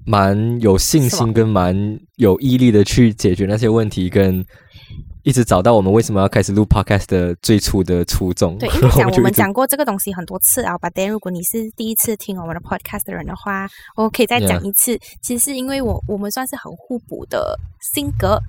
[0.06, 1.76] 蛮有信心跟蛮
[2.16, 4.44] 有毅力的去解决那些问题，跟
[5.24, 8.58] 一直找到我们为什么要开始录 podcast 的最初的初衷。
[8.58, 14.98] 对， 因为讲我们讲过这个东西很多次啊，把 then 如果你是第一次听我们的 podcast 的人的话，我可以再讲一次。
[15.22, 17.60] 其实是因为我我们算是很互补的
[17.94, 18.40] 性格，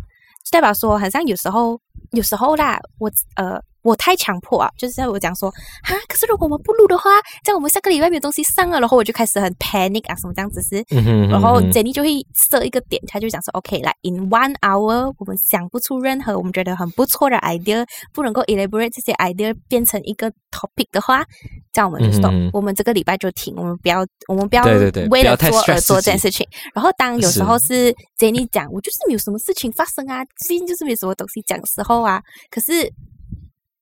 [0.44, 1.80] 就代表说，好像有时候
[2.12, 3.60] 有时候啦，我呃。
[3.82, 5.48] 我太强迫啊，就是在我讲说
[5.82, 7.10] 啊，可是如果我们不录的话，
[7.44, 10.84] 这样我们下个礼拜没有东西上了，然后我就开始很 panic 啊，什么这样子是，
[11.28, 21.24] 然后 Jenny 就会设一个点，他就讲说，OK，来 in one hour，我们想不出任何我们觉得很不错的 idea，不能够 elaborate 这些 idea 变成一个 topic 的话，
[21.72, 24.64] 这样我们就 stop，我们这个礼拜就停，我们不要，我们不要
[25.10, 26.46] 为了做而做这件事情。
[26.74, 32.92] 然后当有时候是 Jenny 讲，我就是没有什么事情发生啊，最近就是没有什么东西讲的时候啊，可是。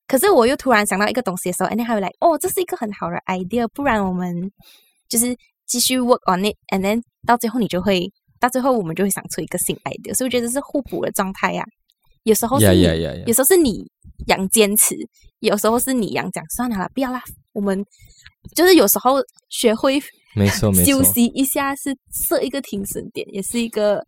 [0.07, 4.33] 可是我又突然想到一个东西的时候，and then 还会来哦，这是一个很好的 idea，不然我们
[5.09, 11.65] 就是继续 work on it，and then 到最后你就会，到最后我们就会想出一个新 idea，所以我觉得是互补的状态呀。
[12.23, 12.83] 有时候是你，
[13.27, 13.85] 有时候是你
[14.27, 14.95] 养坚持，
[15.41, 17.21] 有时候是你养讲算了啦，不要啦。
[17.53, 17.85] 我们
[18.55, 19.17] 就是有时候
[19.49, 20.01] 学会
[20.35, 24.05] 没错没错休息一下，是设一个停损点，也是一个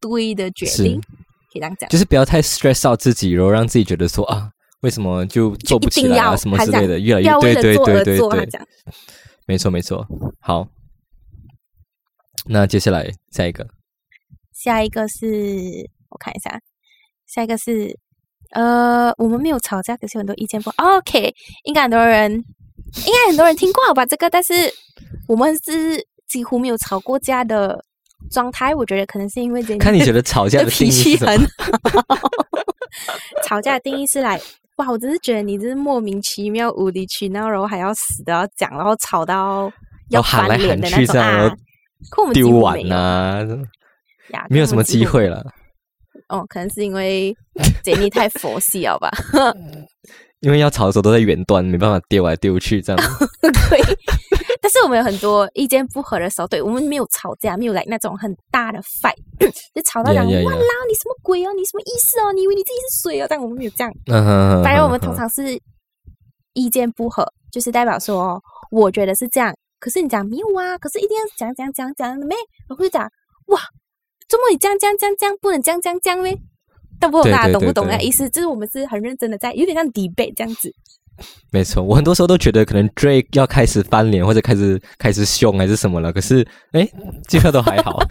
[0.00, 1.00] 对的决定。
[1.52, 4.50] 可以这样讲，就是不要太 stress 到自己，然后让自己觉得说啊。
[4.80, 6.36] 为什么就做不起来啊？
[6.36, 8.60] 什么之类的，越来越对对对对对，
[9.46, 10.06] 没错没错。
[10.40, 10.66] 好，
[12.46, 13.66] 那接下来下一个，
[14.54, 15.26] 下一个是
[16.08, 16.58] 我看一下，
[17.26, 17.94] 下一个是
[18.52, 24.06] 呃，我们没有吵架，可是很多意见不 OK，应该很多人，应该很多人听过吧？
[24.06, 24.54] 这个，但是
[25.28, 27.84] 我们是几乎没有吵过架的
[28.30, 28.74] 状态。
[28.74, 32.18] 我觉得可能是因为看你觉得吵架的脾气很好，
[33.46, 34.40] 吵架的定义是来。
[34.80, 34.90] 哇！
[34.90, 39.70] 我真是觉得你真是莫名其妙、无理取闹，然后还要死都要讲，然后吵到
[40.08, 41.54] 要翻脸的那种啊！
[42.32, 43.46] 丢碗呐，
[44.48, 45.44] 没有什么机会了。
[46.28, 47.36] 哦，可能是因为
[47.82, 49.10] 杰尼太佛系了吧？
[50.40, 53.02] 因为要吵的时候都在远端，没办法丢来丢去这样。
[53.42, 53.80] 对。
[54.62, 59.16] 但是我们有很多意见不合的时候，对我们没有吵架，没有来那种很大的 fight，
[59.74, 62.32] 就吵到讲哇啦，你什么鬼哦，你什么意思哦？
[62.32, 63.26] 你以为你自己是谁哦？
[63.28, 63.92] 但我们没有这样，
[64.62, 65.58] 反正我们通常是
[66.52, 70.76] 意见不合，就是代表说，我觉得是这样，可是你讲没有啊？
[70.78, 72.34] 可是一定要讲讲讲讲没？
[72.68, 73.02] 我会讲
[73.46, 73.60] 哇，
[74.28, 76.36] 周末你这样这样这样这样，不能这样这样这样咩？
[77.00, 77.96] 但不懂大家懂不懂啊？
[77.98, 80.70] 意思就是我们是很认真的在，有点像 debate 这样子。
[81.52, 86.84] 没错，我很多时候都觉得可能 Drake 要开始翻脸或者开始开始凶还是什么了，可是哎，
[87.28, 87.98] 基本上都还好。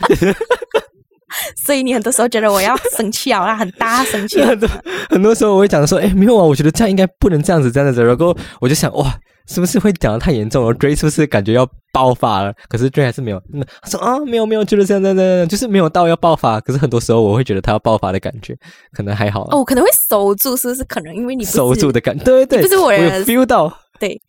[1.64, 4.42] 所以你很多时候觉得我要生气啊，很大生气。
[4.42, 4.70] 很多
[5.10, 8.04] 很多时候我会讲说，哎，没有啊，我觉得这样应该不能这样子这样子。
[8.04, 9.20] 然后我就想，哇。
[9.50, 12.54] 是不是会讲的太严重了？Dray 是不是感觉要爆发了？
[12.70, 13.42] 可是 Dray 还是没有。
[13.52, 16.62] 那他说啊，没有没有，就是这样这样这样，就是没有到要爆发。
[16.62, 18.56] 可是很多时候我会觉得他要爆发的感觉，
[18.94, 19.48] 可能还好。
[19.50, 20.84] 哦，可能会守住，是不是？
[20.84, 23.76] 可能因为你守住的感觉，对对，不是我人 feel 到。
[24.00, 24.22] 对，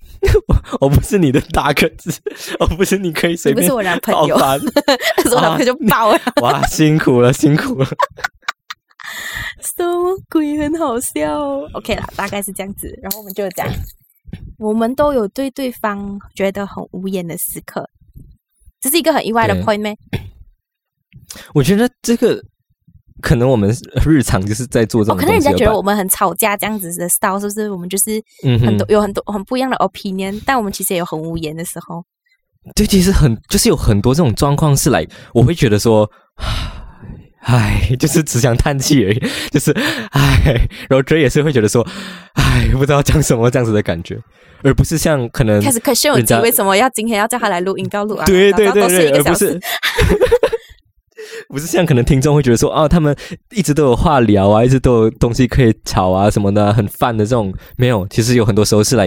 [0.48, 2.10] 我 我不是你的大个子，
[2.58, 3.62] 我不是你可以随便。
[3.62, 6.18] 不是我男朋友，说 男朋友就爆了。
[6.40, 7.86] 哇，辛苦了，辛苦了。
[9.60, 10.58] 什么鬼？
[10.58, 11.38] 很好笑。
[11.74, 12.88] OK 啦，大概是这样子。
[13.02, 13.68] 然后我们就讲。
[14.58, 17.88] 我们都有对对方觉得很无言的时刻，
[18.80, 19.90] 这是一个很意外的 point 吗？
[21.54, 22.42] 我觉得这个
[23.20, 27.70] 可能我们日常就是在做这种，可能人家觉得我们很吵架这样子的 style，是不是？
[27.70, 28.22] 我们就是
[28.64, 32.04] 很多有很多很不一样的 opinion，但我们其实也有很无言的时候。
[32.74, 36.10] 对，其实很就是有很多这种状况是来，我会觉得说。
[37.40, 39.70] 唉， 就是只想叹气而已，就是
[40.10, 41.86] 唉，然后追也是会觉得说，
[42.34, 44.18] 唉，不知道讲什么这样子的感觉，
[44.62, 48.24] 而不是像可能开始可是我自为什么要今天要叫他来录音，要录啊？
[48.26, 49.58] 对对对对，而不是
[51.48, 53.16] 不是像可能听众会觉得说，哦，他们
[53.50, 59.06] 一直都有话聊啊，一直都有东西可以吵啊什么的，很烦的这种，没有，其实有很多时候是来，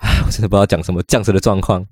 [0.00, 1.84] 唉，我真的不知道讲什么这样子的状况。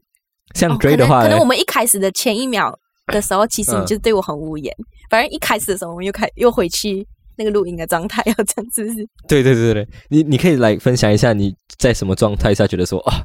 [0.54, 2.76] 像追的话，可能我们一开始的前一秒。
[3.10, 4.74] 的时候，其实你就对我很无言。
[5.08, 8.84] 反正一开始的时候，我们又开又回去那个录音的状态，要 这样子。
[9.28, 13.22] 对对对对，你你可以来分享一下你在什么状态下觉得说啊，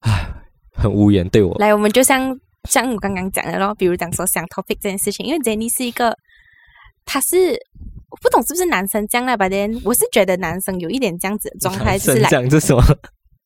[0.00, 0.28] 唉，
[0.74, 1.54] 很无言对我。
[1.58, 2.34] 来，我们就像
[2.68, 6.16] 像我刚刚讲的咯，比如讲说想 topic 这件事情，因为 Jenny 是一个，
[7.04, 7.50] 他是
[8.10, 9.48] 我不懂是不是男生这样来吧？
[9.48, 12.82] 但我是觉得男生有一点这样子的状态，就是来讲这什么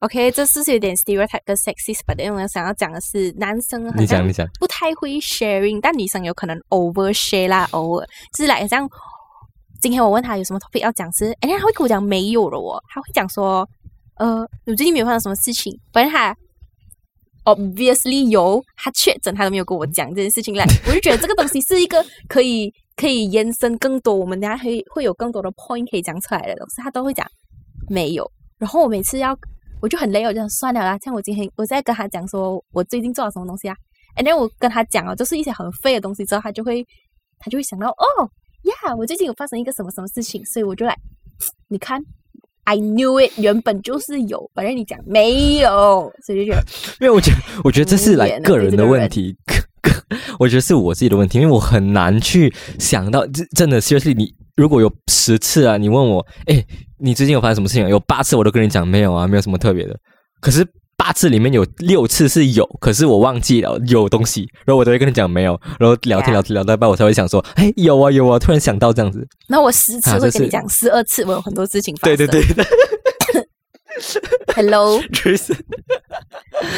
[0.03, 8.89] ？OK，这是有点 stereotype 跟 sexist，因为我想要讲的是，男生你讲你讲不太会 sharing，但女生有可能 over share 啦，偶尔就是来像
[9.81, 13.65] 今天我问他有什么 topic 要讲是，哎，他会跟我讲没有了哦，他会讲说，
[14.17, 16.37] 呃，你最近没有发生什么事情，反正他
[17.45, 27.25] obviously 有，他确诊他都没有跟我讲这件事情来，我就觉得这个东西是一个可以可以延伸更多，我们等下会会有更多的 point 可以讲出来的东西，他都会讲
[27.89, 29.39] 没有，然后我每次要。
[29.83, 30.97] 我就很累，我就算了啦。
[31.05, 33.77] 像我今天我在跟他讲说，我最近做了什么东西啊？
[34.15, 36.87] 哎，那我跟他讲哦，就是一些很废的东西之后，他就会
[37.41, 38.07] 他就会想到哦
[38.63, 40.97] 呀，我最近有发生一个什么什么事情，所以我就来
[41.67, 42.01] 你看
[42.63, 46.63] ，I knew it，原本就是有，反正你讲没有，所以就觉得
[47.01, 49.37] 因为我觉得，我觉得这是来个人的问题，
[50.39, 56.65] 我觉得是我自己的问题，因为我很难去想到，真的，seriously，你如果有十次啊，你问我，哎，
[56.99, 57.89] 你最近有发生什么事情啊？
[57.89, 59.97] 有八次我都跟你讲没有啊，没有什么特别的。
[60.41, 69.27] 可是八次里面有六次是有，可是我忘记了有东西，然后我都会跟你讲没有，然后聊天聊天聊到一半，我才会想说，哎，有啊有啊，突然想到这样子。
[69.49, 72.17] 那我十次会跟你讲，十二次我有很多事情发生。
[72.17, 72.65] 对对对对，
[74.55, 75.55] ，Hello， 就是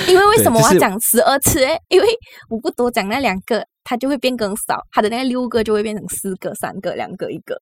[0.09, 1.65] 因为为什么我要讲十二次？
[1.65, 2.07] 诶，因为
[2.49, 7.55] 我不多讲那两个，它就会变更少，它的那个六个就会变成四个、三个、两个、一个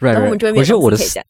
[0.00, 1.24] ，right 然后我们就会没有我觉得我的东西可以讲。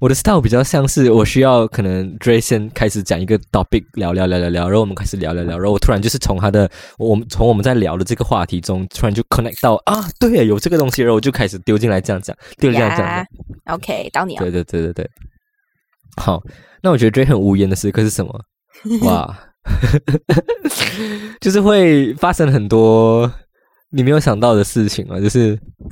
[0.00, 13.24] 我的 style 比较像是我需要可能 Dray 先开始讲一个 topic 聊聊聊聊聊，然后我们开始聊聊聊，然后我突然就是从他的我们从我们在聊的这个话题中，突然就 connect 到啊，对，有这个东西，然后我就开始丢进来这样讲，丢进来这样呀
[13.64, 14.50] 讲，OK，到你了对。
[14.50, 15.10] 对对对对。
[16.16, 16.42] 好，
[16.82, 18.40] 那我觉得 Dray 很无言的时刻是什么？
[19.02, 19.38] 哇，
[21.40, 23.30] 就是会发生很多
[23.90, 25.88] 你没有想到的事情啊，就是我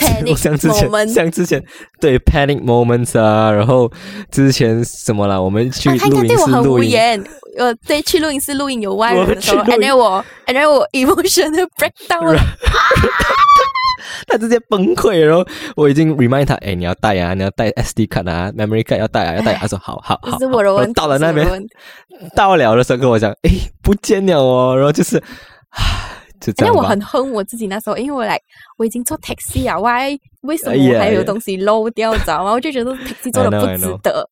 [0.00, 1.62] Panic 像之前 moment 像之前
[2.00, 3.90] 对 panic moments 啊，然后
[4.30, 7.24] 之前什么啦，我们去录音室录音，无言。
[7.58, 12.40] 我对去录音室录音有外我人的时候，and 们去录音 then 我，and then 我 emotional breakdown 了。
[14.28, 19.58] 他直接崩溃，然后我已经 remind 他，哎，你要带啊，你要带 SD 卡啊，memory card 要带啊，要带啊。
[19.62, 20.92] 他说好好好，是我的好问题。
[20.94, 21.46] 到了那边
[22.36, 23.50] 到了的时候跟我讲，哎，
[23.82, 25.20] 不见了哦，然后就是，
[25.70, 26.09] 唉，
[26.40, 26.82] 就这因为我。
[26.82, 28.36] 很恨我自己那时候，因为我来
[28.76, 32.50] 我已经做 taxi 啊，why 为什么还有东西漏掉，知道吗？
[32.52, 34.28] 我就觉得 taxi 做的不值得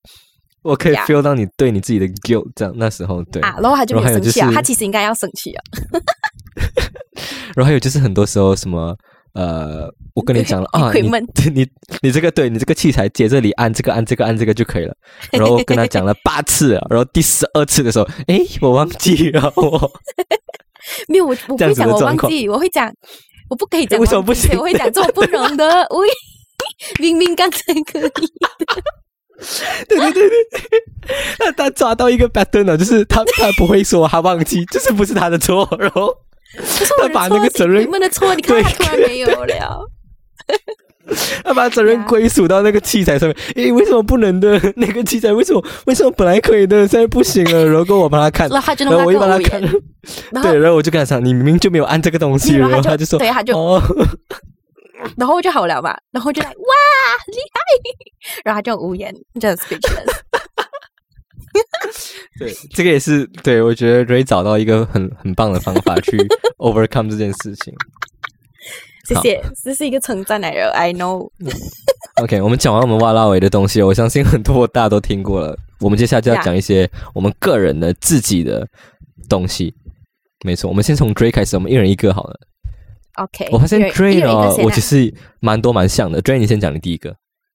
[0.62, 3.40] 我可以 feel 到你对你自己的 guilt，这样那时候对。
[3.42, 5.62] 啊，然后他就没生气啊，就是他其实应该要生气啊。
[7.54, 8.96] 然后还有就是很多时候什么
[9.34, 11.66] 呃，我跟你讲了啊，你 Equipment 你
[12.02, 14.94] 你这个对你这个器材接这里按这个按这个按这个就可以了。
[15.30, 19.92] 然后跟他讲了八次了，然后第十二次的时候，哎，我忘记了我。
[21.08, 22.92] 没有，我我不会讲我忘记，我会讲
[23.48, 24.56] 我不可以讲为什么不行？
[24.58, 26.02] 我会讲这种不能的， 我
[27.00, 27.58] 明明刚才
[27.90, 28.10] 可以。
[29.88, 30.60] 对对对对，
[31.38, 36.12] 那他抓到一个 pattern 了，就是他他不会说他忘记，就是不是他的错，然后
[37.00, 39.88] 他把那个责任 equipment 的错，你看他突然没有了。
[41.44, 43.36] 他把责任归属到那个器材上面。
[43.56, 44.60] 诶，为什么不能的？
[44.76, 47.64] 那个器材为什么为什么本来可以的，现在不行了？
[47.66, 49.60] 然后我帮他看，然后他就我又帮他看
[50.42, 53.82] 对，然后我就跟他讲，你明明就没有按这个东西，然然后他就后他就说，对他就哦，
[55.16, 56.54] 然后就好了嘛，然后就来哇
[57.28, 57.60] 厉害，
[58.44, 60.12] 然后他就无言，就 speechless。
[62.38, 66.16] 对，这个也是对我觉得 Ray 找到一个很很棒的方法去
[66.58, 67.74] overcome 这件事情。
[69.14, 71.30] 谢谢，这是一个称赞来的，I know。
[72.22, 75.56] OK，我们讲完我们挖拉维的东西，我相信很多大家都听过了。
[75.80, 78.66] 我们接下来就要讲一些我们个人的自己的
[79.28, 79.72] 东西。
[80.44, 82.38] 没错，我们先从 Dray 开始，我们一人一个好了。
[83.14, 86.20] OK，我发现一人一 Dray 人一个呢，先啊我其实蛮多蛮像的。
[86.22, 87.14] Dray，你先讲你第一个。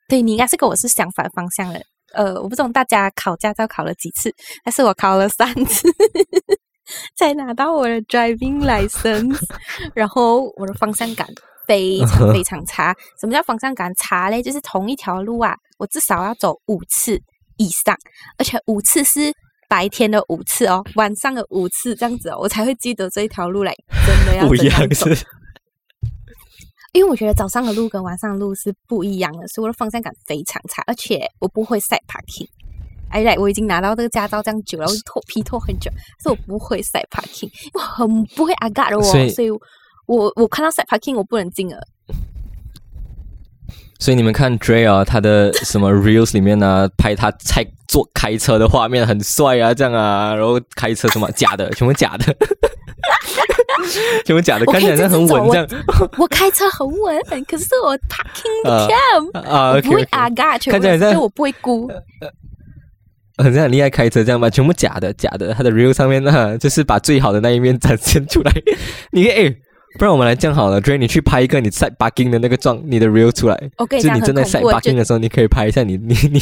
[0.10, 1.82] 对你应该是跟我是相反方向的。
[2.14, 5.90] 呃，我不懂大家考驾照考了几次，但是我考了三次
[7.18, 9.40] 才拿到我的 driving license，
[9.94, 11.28] 然后我的方向感
[11.68, 12.96] 非常非常差。
[13.20, 14.42] 什么叫方向感差嘞？
[14.42, 17.20] 就是同一条路啊，我至少要走五次
[17.58, 17.96] 以上，
[18.38, 19.34] 而且五次是
[19.70, 23.74] 白天的五次哦，晚上的五次这样子哦，我才会记得这一条路来
[24.06, 24.94] 真的要不一样。
[24.94, 25.26] 是
[26.94, 32.48] 因为我觉得早上的路跟晚上的路是不一样的，所以我的方向感非常差，而且我不会 side parking。
[33.14, 35.92] 哎，来，我已经拿到这个驾照这样久了，我拖皮拖很久，
[36.24, 41.78] 所以我不会 side parking，我很不会 a g a 的哦，所以所以我我看到 side parking 我不能进了。
[44.00, 52.36] 所以你们看 Dray 啊，他的什么 reels 里面呢、拍他开坐开车的画面很帅啊，这样啊，然后开车什么假的，全部假的，
[54.26, 55.68] 全部假的，我看起来像很稳这样
[56.18, 61.90] 我开车很稳，可是我 parking 啊不 cam，、啊我不会，OK，, a g a 全部看起来我不会估。
[63.38, 68.52] 很像很厉害开车这样吧，全部假的，假的，他的 real 上面呢，就是把最好的那一面展现出来。
[69.12, 69.58] 你诶，
[70.00, 73.70] 不然我们来这样好了，Dray，你去拍一个你 side parking 的那个状，你的 real 出来。
[73.78, 76.40] 我跟你讲就是你正在很 side 恐怖，就 parking 的时候，你可以拍一下你你你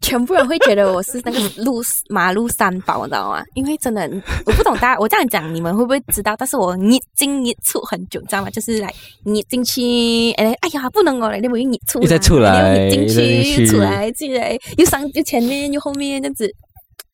[0.00, 3.42] 全部人会觉得我是那个路马路三宝，你知道吗？
[3.54, 4.10] 因为真的，
[4.46, 6.34] 我不懂大家，我这样讲你们会不会知道？
[6.36, 8.50] 但是我一进一出很久，你知道吗？
[8.50, 8.92] 就是来
[9.24, 16.50] 你进去，哎 哎呀，不能哦，你我一你出来，一再出来你进一再进去，去出来进来，又上又前面又后面这样子。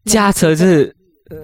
[0.07, 0.97] 驾车就是，
[1.29, 1.37] 呃，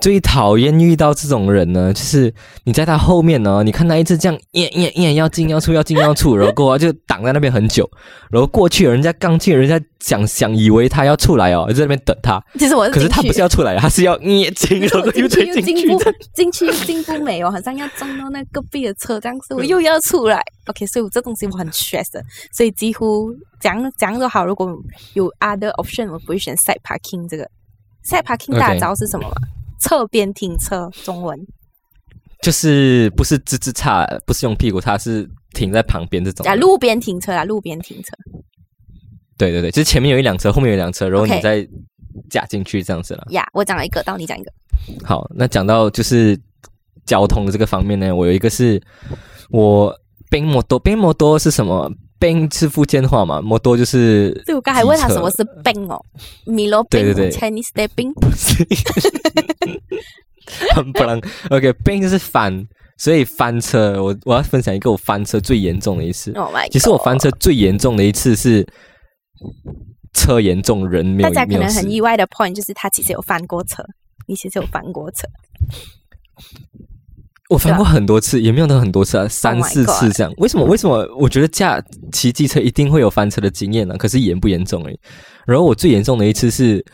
[0.00, 2.32] 最讨厌遇到这种人呢，就是
[2.64, 7.88] 你在他后面呢，你看他一直这样耶耶耶要进要出要进要出，然后过后就挡在那边很久，
[8.30, 15.62] 然后过去人家刚进，人家想想以为他要出来哦，在那边等他，其实我可是他不是要出来，他是要耶进，然后又再进去
[16.32, 20.42] 进去又进不没有，好像要撞到那隔壁的车这样子，我又要出来。
[20.66, 22.22] OK，所以我这东西我很 stress 的，
[22.52, 24.70] 所以几乎讲讲都好，如果
[25.14, 27.48] 有 other option，我不会选 side parking 这个。
[28.04, 29.34] side parking 大招是什么吗？
[29.78, 31.38] 侧边停车，中文
[32.42, 36.46] 就是不是吱吱叉，不是用屁股，它是停在旁边这种。
[36.46, 38.10] 啊，路边停车啊，路边停车。
[39.36, 41.66] 对对对，就是前面有一辆车，后面有一辆车，然后你再
[42.28, 43.26] 夹进去这样子了。
[43.30, 44.52] 呀，我讲了一个，到你讲一个。
[45.04, 46.38] 好，那讲到就是
[47.04, 48.80] 交通的这个方面呢，我有一个是
[49.50, 49.94] 我
[50.30, 51.90] 冰摩多，冰摩多是什么？
[52.18, 53.40] 冰是福建话嘛？
[53.40, 54.30] 摩多就是。
[54.44, 56.04] 对，我刚才问他什么是冰哦，
[56.46, 57.00] 米罗冰
[57.30, 58.12] ，Chinese 的冰。
[60.74, 62.66] 很不能，OK，冰就是翻，
[62.96, 64.02] 所以翻车。
[64.02, 66.32] 我我要分享一个我翻车最严重的一次。
[66.32, 66.66] Oh my！
[66.70, 68.66] 其实我翻车最严重的一次是
[70.14, 71.28] 车严重，人没有。
[71.28, 73.84] 大家可能很意外的 point 就是他其实有翻过车，
[74.26, 75.28] 你其实有翻过车。
[77.48, 80.32] 我翻过很多次，也没有到很多次啊，三四次这样。
[80.36, 80.64] 为什么？
[80.66, 81.08] 为什么？
[81.18, 81.82] 我觉得驾
[82.12, 83.96] 骑机车一定会有翻车的经验呢？
[83.96, 85.00] 可是严不严重已。
[85.46, 86.84] 然后我最严重的一次是，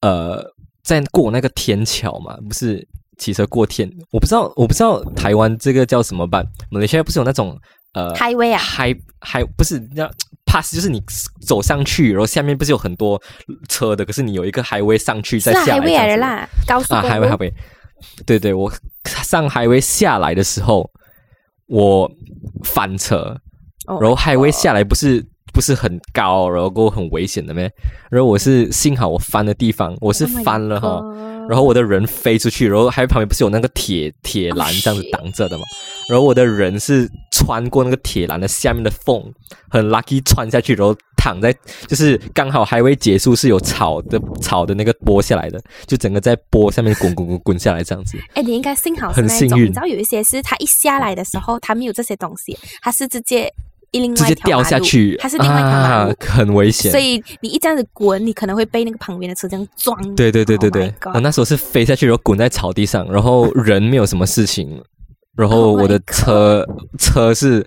[0.00, 0.44] 呃，
[0.84, 2.86] 在过那个天桥嘛，不是
[3.18, 3.90] 骑车过天。
[4.12, 6.46] 我不知道，我不知道台湾这个叫什么办？
[6.70, 7.58] 我们现在不是有那种
[7.94, 10.08] 呃，highway 啊，high high 不是那
[10.46, 11.02] pass，就是你
[11.44, 13.20] 走上去，然后下面不是有很多
[13.68, 17.52] 车的，可是你有一个 highway 上去再下来的啦，高速啊，highway highway。
[18.24, 18.70] 对对，我
[19.04, 20.90] 上海威下来的时候，
[21.66, 22.10] 我
[22.62, 23.40] 翻车，
[24.00, 25.24] 然后海威下来不是
[25.54, 27.70] 不是很高，然后很危险的咩？
[28.10, 31.00] 然后我是幸好我翻的地方，我是翻了哈。
[31.48, 35.64] 然后我的人飞出去，然后还旁边不是有那个铁铁栏这样子挡着的嘛？
[36.08, 39.22] 然后我的人是穿过那个铁栏的下面的缝，
[39.68, 41.54] 很 lucky 穿下去，然后躺在
[41.86, 48.18] 就是刚好还未结束，是有草的草的那个剥下来的，就整个在拨下面滚滚滚滚下来这样子。
[48.32, 53.52] 哎，你应该幸好很幸运，你知道有一些是它一下来的时候，它没有这些东西，它是直接。
[54.14, 56.90] 直接掉下去，它是另外一条马路，很危险。
[56.90, 59.96] 所以你一这样子滚，你可能会被那个旁边的车这样撞。
[60.14, 64.82] 对对对对对，我那时候是飞下去，然后滚在草地上，然后人没有什么事情，
[65.36, 66.66] 然后我的车
[66.98, 67.64] 车是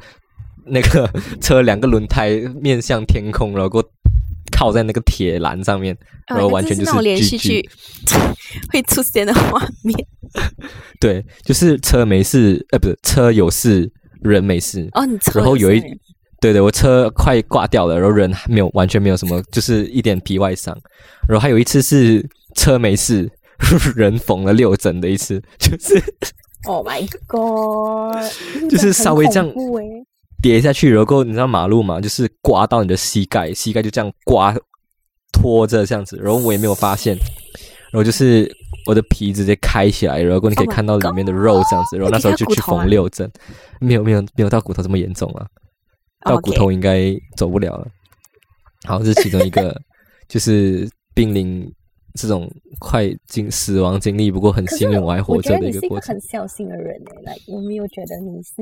[0.65, 1.09] 那个
[1.39, 3.83] 车两个轮胎面向天空，然后
[4.51, 5.95] 靠在那个铁栏上面，
[6.27, 7.69] 然后完全就是连续剧
[8.71, 9.95] 会出现的画面。
[10.99, 14.89] 对，就是车没事，呃，不是车有事，人没事。
[14.93, 15.81] 哦，你车然后有一。
[16.39, 20.77] 对对，我车快挂掉了，然后人没有，完全没有什么，就是一点皮外伤。
[21.27, 22.23] 然后还有一次是
[22.55, 23.29] 车没事，
[23.95, 26.01] 人缝了六针的一次，就是
[26.65, 28.23] ，Oh my God，
[28.69, 29.51] 就是稍微这样
[30.41, 34.55] 跌下去，然后你知道马路嘛，就是刮到你的膝盖，膝盖就这样刮
[35.33, 37.17] 拖着这样子，然后我也没有发现，
[37.91, 38.47] 然后就是
[38.85, 43.29] 我的皮直接开起来，然后你可以看到里面的肉这样子，然后那时候就去缝六针，
[43.81, 45.45] 没有没有没有到骨头这么严重啊。
[46.25, 47.87] 到骨头应该走不了了。
[48.83, 49.75] 好，这是其中一个，
[50.27, 51.69] 就是濒临
[52.13, 52.49] 这种
[52.79, 56.13] 快经死亡经历，不过很幸运我还活着的一个过程。
[56.13, 58.53] 很孝心的人哎，来，我没有觉得你是。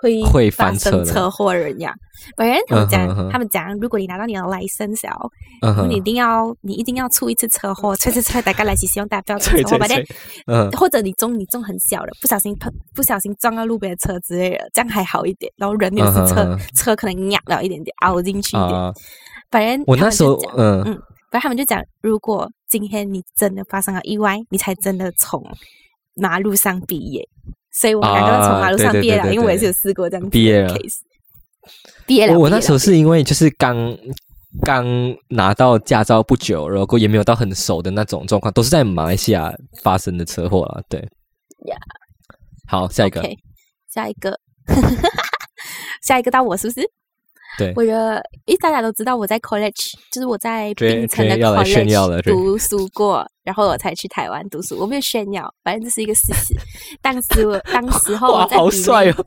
[0.00, 1.92] 会会发生车祸人呀！
[2.36, 5.08] 本人他们讲，他们讲，如果你拿到你的 license，
[5.88, 9.86] 你一定要你一定要出一次车祸，吹吹吹，大概来是希望大家不要出车祸，
[10.46, 15.52] 嗯，或者你中你中很小的，不小心碰不小心撞到路边的车之类的，这样还好一点。
[15.56, 18.92] 然后人也是车车可能压了一点点，凹进去一点。
[19.50, 20.94] 反正我那时候嗯嗯，
[21.30, 25.42] 反正他们就讲，如果今天你真的发生了意外，你才真的从
[26.14, 27.28] 马路上毕业。
[27.72, 30.76] 所以我们两个从马路上毕业了，因为我也是有试过这样毕业了。
[32.06, 33.96] 毕业了，我那时候是因为就是刚
[34.62, 34.86] 刚
[35.28, 40.82] 拿到驾照不久，然后也没有到很熟的那种状况，都是在马来西亚发生的车祸了。
[40.88, 40.98] 对，
[41.66, 41.76] 呀，
[42.66, 43.22] 好，下一个，
[43.92, 44.40] 下一个，
[46.02, 46.90] 下一个到我是不是？
[47.58, 54.78] 对，我觉得，因为大家都知道我在 college，就是我在槟城的 college 读书过，然后我才去台湾读书。
[54.78, 56.54] 我没有炫耀，反正这是一个事实。
[57.02, 59.26] 当时我当时候我在好帅哦！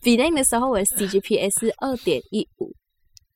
[0.00, 2.70] 比那的时候，我的 CGPA 是二点一五，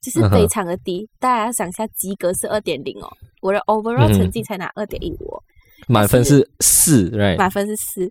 [0.00, 1.08] 就是非常的低。
[1.18, 3.08] 大家要想一下，及格是二点零哦，
[3.42, 5.36] 我的 overall 成绩才拿二点一五，
[5.88, 7.10] 满分是四？
[7.36, 8.08] 满分是四。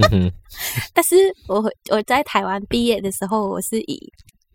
[0.94, 1.16] 但是
[1.48, 4.00] 我我在台湾毕业的时候，我是以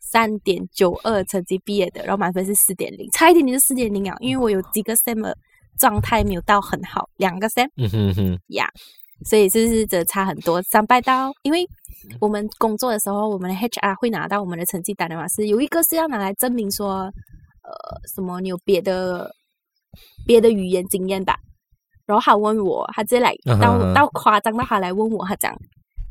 [0.05, 4.15] 三点九二成绩毕业的，然后满分是四点零，差一点点就四点零啊！
[4.19, 5.33] 因为我有几个 sem
[5.79, 8.69] 状态没有到很好，两个 sem 嗯哼哼，呀
[9.25, 10.61] 所以是不是这差很多？
[10.61, 11.65] 三百刀，因为
[12.19, 17.11] 我们工作的时候，我们的 HR 会拿到我们的成绩单的嘛，是有一个是要拿来证明说，
[17.63, 17.71] 呃，
[18.13, 19.29] 什么你有别的
[20.25, 21.35] 别的语言经验吧。
[22.05, 25.51] 然后他问我，他直接来到、到夸张到他来问我，他讲，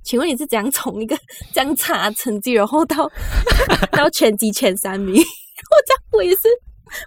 [0.04, 1.16] 请问你是怎样从一个
[1.52, 3.10] 这样差的成绩，然后到
[3.90, 5.14] 到全级前三名？
[5.16, 6.42] 我这样我也是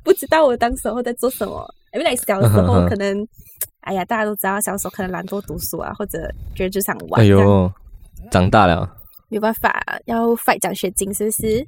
[0.04, 3.28] 不知道我当时候在做什么，因为小时候可能。
[3.82, 6.20] 哎呀，大家都知道，小时候可能懒惰读书啊，或者
[6.54, 7.72] 觉得就想玩，哎呦，
[8.30, 8.82] 长大了，
[9.30, 11.66] 没有办法，要 fight 奖学金，是不是？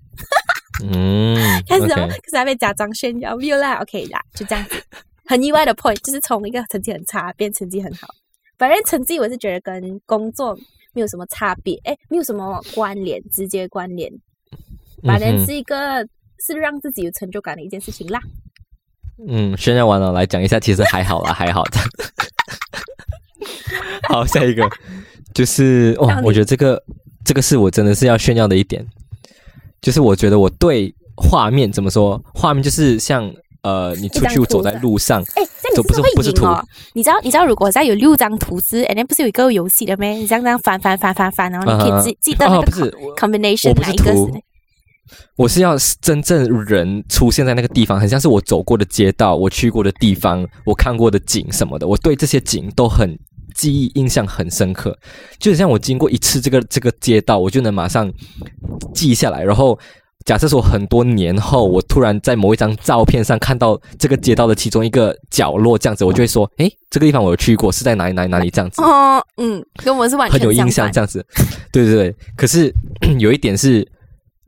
[0.83, 4.75] 嗯开始要，OK，开始要被家长炫耀，没有啦，OK 啦，就这样子。
[5.27, 8.09] 很意外的 point 就是从一个成绩很差变成绩很好，
[8.57, 10.53] 反正成绩我是觉得跟工作
[10.99, 14.11] 没有什么差别，哎，没有什么关联，直接关联，
[15.01, 16.05] 反正是一个
[16.45, 18.19] 是让自己有成就感的一件事情啦。
[19.25, 21.79] 嗯，炫耀完了，来讲一下，其实还好啦，还好的。
[24.09, 24.69] 好，下一个
[25.33, 26.83] 就是哇我觉得这个
[27.23, 28.85] 这个是我真的是要炫耀的一点，
[29.79, 35.43] 就是我觉得我对画面怎么说，画面就是像呃，你出去走在路上，哎，
[35.75, 36.45] 这不是不是图。
[36.93, 40.11] 你知道你知道，如果在有六张图纸，哎，那不是有一个游戏的咩？
[40.11, 44.41] 你这样这样翻翻翻翻翻，然后你可啊以记记得那哦，个不是 combination 我不是哪一个？
[45.35, 53.17] 我是要真正人出现在那个地方，很像是我走过的街道，我去过的地方，我看过的景什么的，我对这些景都很
[53.55, 54.95] 记忆印象很深刻。
[55.39, 58.11] 就很像我经过一次这个这个街道，我就能马上
[58.93, 59.43] 记下来。
[59.43, 59.77] 然后
[60.25, 68.81] 假设说很多年后，我突然在某一张照片上看到这个街道的其中一个角落，这样子，我就会说，诶，这个地方我有去过，是在哪里哪里哪里这样子。
[68.81, 71.25] 哦，嗯，跟我是完全很有印象这样子。
[71.71, 72.71] 对对对，可是
[73.17, 73.87] 有一点是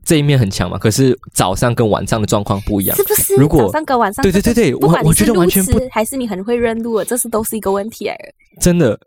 [0.04, 3.02] 这一面很强嘛，可是早上跟晚上的状况不一样是。
[3.04, 3.36] 不是？
[3.36, 8.24] 如果早上跟晚上，对对对对我我觉得完全不还是你很会认路的，这是都是一个问题来的。
[8.60, 8.98] 真的，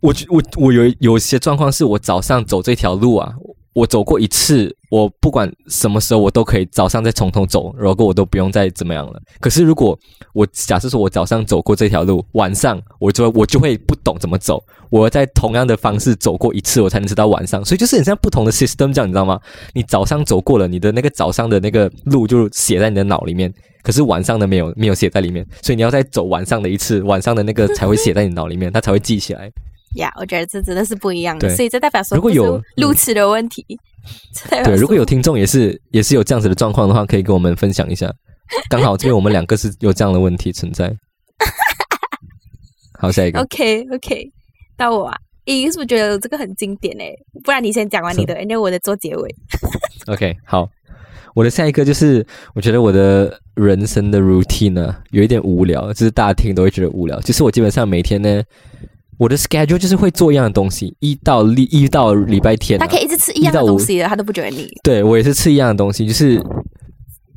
[0.00, 3.32] 我觉我我有有些状况是我早上走这条路啊，
[3.72, 9.20] 我走过一次，我不管什么时候我都可以早上再从头走，然后我都不用再怎么样了。
[9.38, 9.96] 可是如果
[10.32, 17.64] 我假设说我早上走过这条路，晚上我就我就会不懂怎么走，我要在同样的方式走过一次，我才能知道晚上。
[17.64, 19.40] 所以就是很像不同的 system 这样，你知道吗？
[19.72, 23.52] 你早上走过了，你的那个早上的那个路就写在你的脑里面。
[23.82, 29.50] 可是晚上的没有没有写在里面，所以你要再走晚上的一次，晚上的那个才会写在你脑里面，它才会记起来。
[29.96, 33.64] 呀我觉得这真的是不一样的，所以这代表说如果有路痴的问题。
[34.64, 38.10] 对，如果有听众也是也是有这样子的状况的话，可以跟我们分享一下。
[38.70, 40.90] 刚好这边我们两个是有这样的问题存在。
[42.98, 43.40] 好，下一个。
[43.40, 44.26] OK OK，
[44.76, 47.14] 到我啊，咦，是不是觉得这个很经典诶？
[47.44, 49.34] 不然你先讲完你的，因为我的做结尾。
[50.06, 50.66] OK，好，
[51.34, 57.20] 我的下一个就是，我觉得我的人生的 routine 呢有一点无聊，就是大家听都会觉得无聊。
[57.20, 58.42] 就是我基本上每天呢，
[59.20, 64.66] 我的 schedule 就是会做一样的东西，一到礼一到礼拜天、啊，他可以一直吃一样的东西的，他都不觉得腻。
[64.82, 66.42] 对我也是吃一样的东西，就是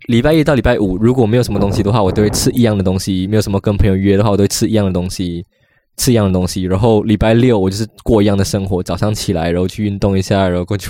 [0.08, 5.44] 礼拜一到礼拜五，如果没有什么东西的话，我都会吃一样的东西；没有什么跟朋友约的话，我都会吃一样的东西，
[5.98, 6.64] 吃一样的东西。
[6.64, 10.88] 然后礼拜六我就是过一样的生活，早上起来，然后去运动一下，然后过去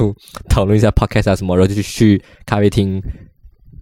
[0.48, 3.02] 讨论一下 podcast 啊什么，然后就去咖啡厅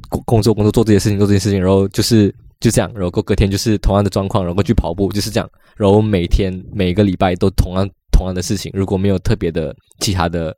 [0.08, 5.50] 工工作工作做这些事情，做这些事情，然后就是就这样，然后过隔天就是同样的状况，然后去跑步，就是这样。
[5.76, 10.56] 然后每天每个礼拜都同样同样的事情，如果没有特别的其他的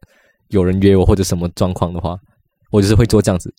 [0.50, 2.16] 有人约我或者什么状况的话，
[2.70, 3.52] 我就是会做这样子。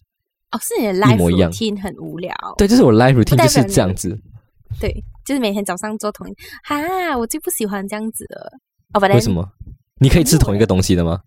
[0.52, 2.32] 哦，是你的 life 模一样 routine 很无聊。
[2.58, 4.16] 对，就是我 life routine 就是这样子。
[4.78, 4.92] 对，
[5.24, 6.34] 就是每天早上做同一
[6.64, 8.50] 哈，我最不喜欢这样子了。
[8.92, 9.48] 哦，反正为什么？
[10.00, 11.20] 你可以吃同一个东西的吗？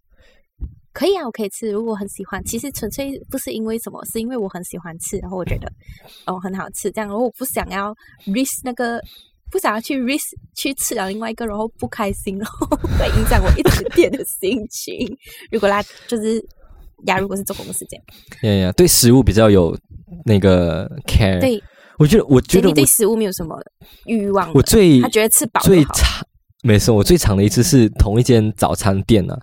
[0.98, 2.44] 可以啊，我可以吃，如果我很喜欢。
[2.44, 5.72] 其实纯粹不是因为什么，是因为我很喜欢吃，然后我觉得
[6.26, 7.94] 哦很好吃，这样，然后我不想要
[8.26, 9.00] risk 那个，
[9.52, 12.66] 不想要去 risk 去吃了另外一个，然后不开心，然后
[12.98, 15.08] 会影响我一整天的心情。
[15.52, 16.44] 如果啦，就是
[17.06, 18.02] 呀，如果是做工的时间，
[18.42, 19.78] 呀呀，对食物比较有
[20.26, 21.62] 那个 care。，对，
[22.00, 23.56] 我觉得，我觉得我你对食物没有什么
[24.08, 24.52] 欲望。
[24.56, 26.26] 我最他觉得吃饱最长，
[26.64, 29.38] 没错，我最长的一次是同一间早餐店啊，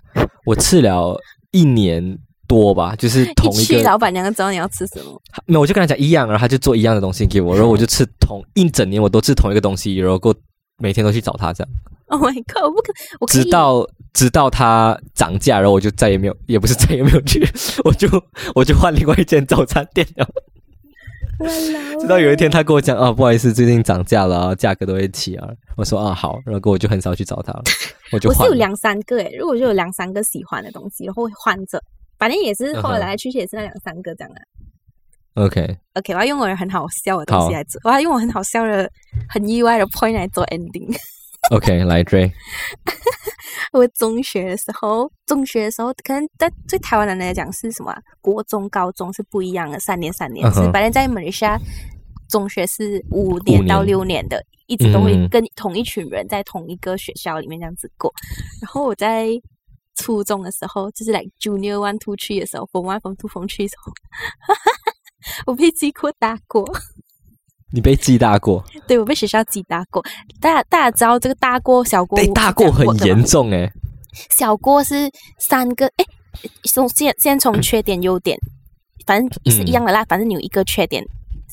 [0.45, 1.17] 我吃了
[1.55, 10.35] 一年多吧，就是同一个老板娘知道你要吃什么，没有，我就跟他讲一样，然后他就做一样的东西给我，然后我就吃同一整年我都吃同一个东西，然后过
[10.77, 11.69] 每天都去找他这样
[12.07, 12.63] ，Oh my god！
[12.63, 17.47] 我不可，我可直到直到它涨价，然后我就再也没有，也不是再也没有去，
[17.85, 18.07] 我就
[18.53, 20.27] 我就换另外一间早餐店了。
[21.99, 25.47] 直到有一天他跟我讲，啊，不好意思，最近涨价了啊，价格都会起啊。
[25.75, 27.63] 我说啊好，然后我就很少去找他了，
[28.11, 28.29] 我就。
[28.29, 31.81] 我是有两三个诶，如果就有两三个喜欢的东西，然后会换着，
[32.17, 34.41] 反正也是后来来来去去也是那两三个这样的。
[35.35, 38.89] OK，OK，我要用我很好笑的东西来做，我要用我很好笑的、
[39.27, 40.95] 很意外的 point 来做 ending。
[41.51, 42.31] OK，来追。
[43.71, 50.59] 我中学的时候，中学的时候，可能在对台湾人来讲是什么啊、国中、高中是不一样的，三年三年制。
[50.71, 51.59] 反正在马来西亚，
[52.29, 58.11] 中学是五五年到六年的，一直都会嗯跟同一群人在同一个学校里面这样子过。
[58.61, 59.29] 然后我在
[59.95, 63.91] 初中的时候，就是来 junior one two three 的时候，form one form two form three 的时候，
[65.47, 66.65] 我被记过打过。
[67.75, 70.01] 你被记大过，对我被学校记大过，
[70.39, 73.49] 大家大家知道这个大过小过被大过很严重。
[73.49, 73.69] 重哎。
[74.29, 76.05] 小过是三个，哎，
[76.73, 78.37] 从先先从缺点优点，
[79.05, 80.05] 反正是一样的啦。
[80.05, 81.03] 反正你有一个缺点，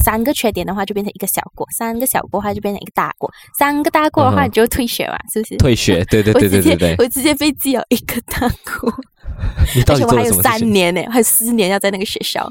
[0.05, 5.57] 三个缺点的话就变成一个小过，三个小过的话就变成一个大过，三个大过的话你就退学嘛，是不是？
[5.57, 6.95] 退学，对对 对对对对。
[6.99, 8.41] 我直接被记了一个大
[8.81, 8.93] 过，
[9.75, 10.43] 你到底做而且我还有？
[10.43, 12.49] 三年呢，还有四年要在那个学校。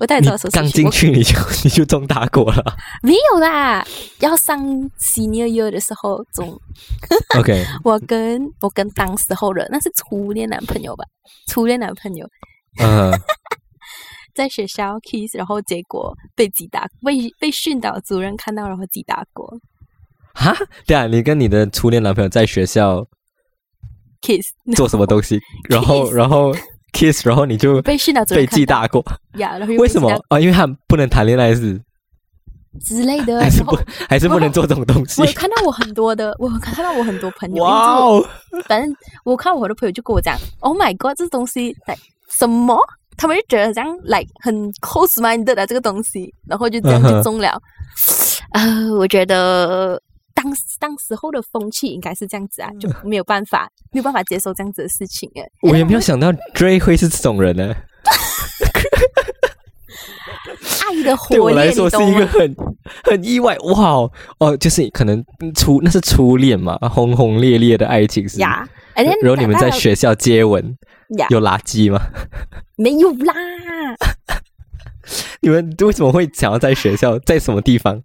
[0.00, 2.62] 我到底你做了什么刚进去你就你就中大过了。
[3.02, 3.84] 没有啦，
[4.20, 4.64] 要上
[5.00, 6.56] senior year 的时候中
[7.36, 11.04] OK，我跟我跟当时候的那是初恋男朋友吧，
[11.48, 12.24] 初恋男朋友
[12.80, 13.10] 嗯，
[14.38, 19.52] 在学校 kiss，然后结果被击打，被被训导主任看到，然后击打过。
[20.32, 23.04] 哈，对啊，你跟你的初恋男朋友在学校
[24.22, 25.40] kiss， 做什么东西？
[25.68, 26.54] 然后然后
[26.92, 29.04] kiss，然后你就被训导主被记大过，
[29.38, 30.08] 呀，然后为什么？
[30.14, 30.38] 记啊？
[30.38, 31.80] 因为他不能谈恋爱是？
[32.80, 33.76] 之类的，还是不
[34.08, 35.20] 还是不能做这种东西？
[35.20, 35.26] 我？
[35.32, 38.24] 看到我很多的，我看到我很多朋友，哇哦，
[38.68, 41.98] 反正我看我的朋友就跟我讲，Oh my God，这东西来
[42.30, 42.78] 什么？
[43.18, 47.60] 他们就觉得这样来很 close minded 的这个东西，然后就这样就中了。
[48.52, 50.00] 呃，我觉得
[50.32, 50.46] 当
[50.78, 55.42] 当时候的风气应该是这样子啊，就没有办法没有办法接受这样子的事情哎。
[55.62, 57.74] 我也没有想到 Dray 会是这种人呢。
[60.86, 61.96] 爱的对我来说是？
[62.04, 62.56] 一个很
[63.04, 65.22] 很意外哇哦哦，就是可能
[65.54, 68.38] 初那是初恋嘛，轰轰烈烈的爱情是。
[68.38, 70.74] 呀，然然后你们在学校接吻，
[71.16, 72.00] 呀有垃圾吗？
[72.76, 73.34] 没有啦？
[75.40, 78.02] 你们为什么会想要在学校，在什么地方？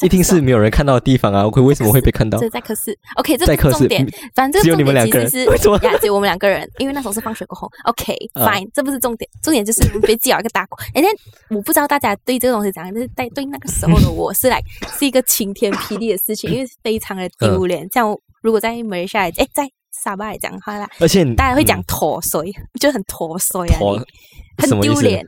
[0.00, 1.48] 一定是没有人看到的地方啊！
[1.48, 2.50] 会为什么会被看到这？
[2.50, 10.76] 在科室，OK，这在科室不是重点，反正只有重你们两个人点其实是为什么呀，只有我们两个人，因为那时候是放学过后嗯，OK，fine，、这不是重点，重点就是被记了一个大过。
[10.94, 14.60] 哎，那我不知道大家对这个东西怎样，但是在对那个时候的我是来
[14.98, 17.86] 是一个晴天霹雳的事情，因为非常的嗯丢脸。
[17.92, 19.70] 像我如果在马来西亚，哎，在
[20.02, 25.24] 沙巴也讲的话啦，而且你大家会讲嗯脱水，就很脱水啊，你很丢脸，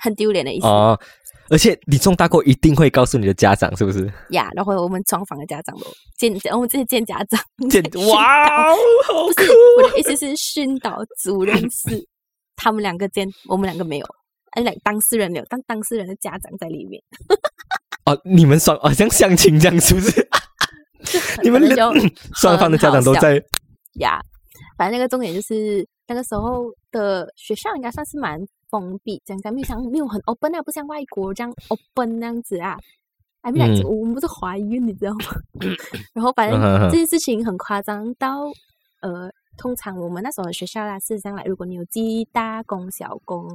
[0.00, 0.98] 很丢脸的意思哦，
[1.48, 4.12] 而且你中大过一定会告诉你的家长，是不是？
[4.30, 4.50] 呀。
[4.54, 5.86] 然后我们双方的家长都
[6.18, 7.40] 见，我们这些见家长
[7.70, 12.06] 见 哇哦，好不是我的意思是训导主任是
[12.56, 14.06] 他们两个见，我们两个没有，
[14.52, 17.02] 哎，两当事人没有，当当事人的家长在里面，
[18.04, 20.28] 哦，你们双好像相亲这样，是不是？
[21.42, 21.90] 你们两
[22.34, 23.42] 双方的家长都在。
[23.94, 24.20] 呀。
[24.76, 28.38] 反正那个重点就是那个时候的学校应该算是蛮
[28.68, 32.76] 封闭，讲讲没有像没有很 open 啊，不像外国这样 open 那样子啊。
[33.42, 35.24] I mean, like, 嗯我们不是怀孕，你知道吗？
[36.12, 36.60] 然后反正
[36.90, 38.44] 这件事情很夸张到
[39.00, 43.48] 呃，通常我们那时候的学校啦，事实上来，如果你有记大功、小功、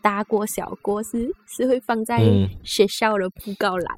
[0.00, 3.96] 大过、小过，是是会放在嗯学校的布告栏，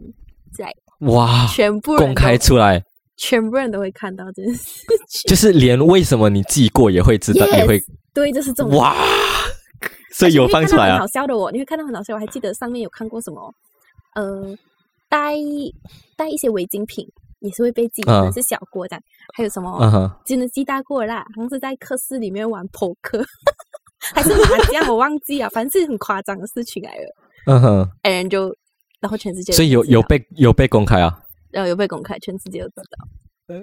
[0.52, 2.84] 在哇，全部公开出来，
[3.22, 4.64] 全部人都会看到这件事
[5.06, 5.28] 情。
[5.28, 7.82] 就是连为什么你记过也会知道，Yes 也会
[8.14, 8.80] 对，这是重点。
[8.80, 8.96] 哇，
[10.10, 11.06] 所以有放出来很好。
[11.08, 12.14] 笑的哦，你会看到很好笑。
[12.14, 13.54] 我还记得上面有看过什么，
[14.14, 14.56] 呃，
[15.10, 15.34] 带
[16.16, 17.06] 带一些违禁品
[17.40, 19.02] 也是会被记，可能嗯是小过这样。
[19.36, 23.22] 还有什么嗯哼，真的记大过啦，好像是在课室里面玩扑克，
[24.14, 27.14] 还是麻将，我忘记啊，反正是很夸张的事情来了。
[27.46, 28.54] 嗯哼，哎，人就
[28.98, 31.20] 然后全世界都所以有有被有被公开啊？
[31.52, 33.08] 然后有被公开，全世界都知道。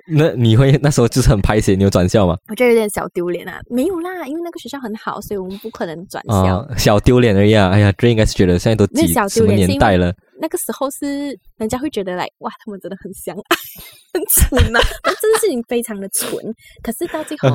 [0.05, 2.35] 那你会那时候就是很拍写，你有转校吗？
[2.49, 6.57] 我觉得有点小丢脸啊，没有啦，因为那个学校很好，所以我们不可能转校。
[6.57, 7.69] 啊，小丢脸而已啊！
[7.69, 10.13] 哎呀，这应该是觉得现在都几小什么年代了？
[10.41, 13.55] 那个时候是人家会觉得来哇，他们真的很相爱，
[14.13, 16.37] 很蠢呐、 但这件事情非常的蠢。
[16.83, 17.49] 可是到最后，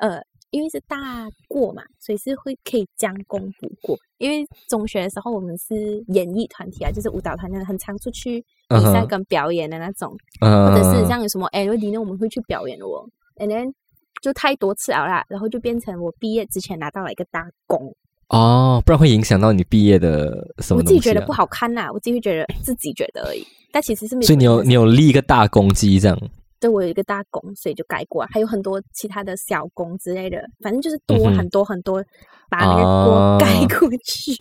[0.00, 0.20] 呃，
[0.50, 3.96] 因为是大过嘛，所以是会可以将功补过。
[4.18, 13.08] 因为中学的时候我们是演艺团体啊，就是舞蹈团，很常出去比赛跟表演的那种，嗯，或者是像有什么 LED 呢，我们会去表演的哦。
[13.36, 13.72] And then
[14.20, 17.94] 就太多次了啦，然后就变成我毕业之前拿到了一个大功。
[18.30, 24.26] 哦，不然会影响到你毕业的什么、我自己觉得不，好看呐、我自己会觉得自己觉得而已，但其实是没有。
[24.26, 26.18] 所以你有你有立一个大功绩这样，
[26.60, 32.02] 对我有一个大工，所以就改过，还有很多其他的小工之类的，反正就是多很多很多，
[32.50, 34.34] 把那个锅盖哦过去。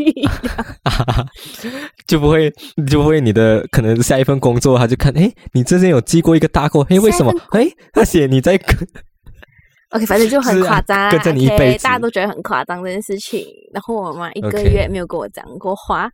[2.08, 2.52] 就不会
[2.90, 7.32] 就不会你的可能下一份工作他就看，哎，你之前有记过一个大过，哎，为什么？
[7.52, 8.60] 哎，他写你在
[9.92, 13.46] OK，反正就很夸张啊，跟着你一辈子大家都觉得很夸张这件事情。
[13.74, 16.10] 然后我妈一个月没有跟我讲过话，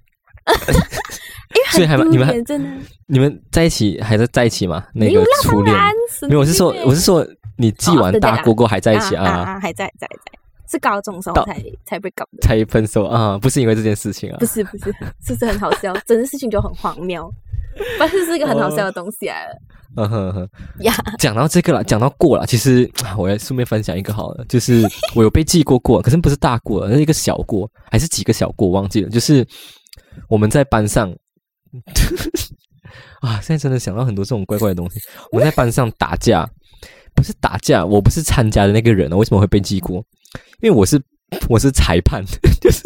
[1.72, 2.70] 所以还你们真的
[3.08, 4.86] 你们在一起还在在一起吗？
[4.94, 5.76] 那个初恋
[6.28, 7.26] 没有，我是说我是说
[7.58, 10.40] 你记完大啦过过还在一起啊还在在在，
[10.70, 12.42] 是高中时候才才被搞的。
[12.42, 14.46] 才分手啊，不是因为这件事情啊不。
[14.46, 14.86] 是不是，
[15.26, 15.94] 是不是很好笑？
[16.06, 17.32] 整件事情就很荒谬，
[18.00, 19.56] 但是是一个很好笑的东西来了
[19.96, 20.92] 嗯哼哼，呀。
[21.20, 24.84] 讲到这个了，讲到过了，其实啊我要顺便分享一个好了，就是
[25.14, 29.10] 我有被记过过，可是不是大过，是一个小过，还是几个小过，我忘记了。
[29.10, 29.48] 就是
[30.28, 31.14] 我们在班上
[33.22, 35.00] 啊，现在真的想到很多这种怪怪的东西。
[35.32, 36.48] 我们在班上打架，
[37.16, 40.04] 不是打架，我不是参加的那个人啊，为什么会被记过？
[40.62, 41.02] 因为我是
[41.50, 42.24] 我是裁判，
[42.62, 42.82] 就是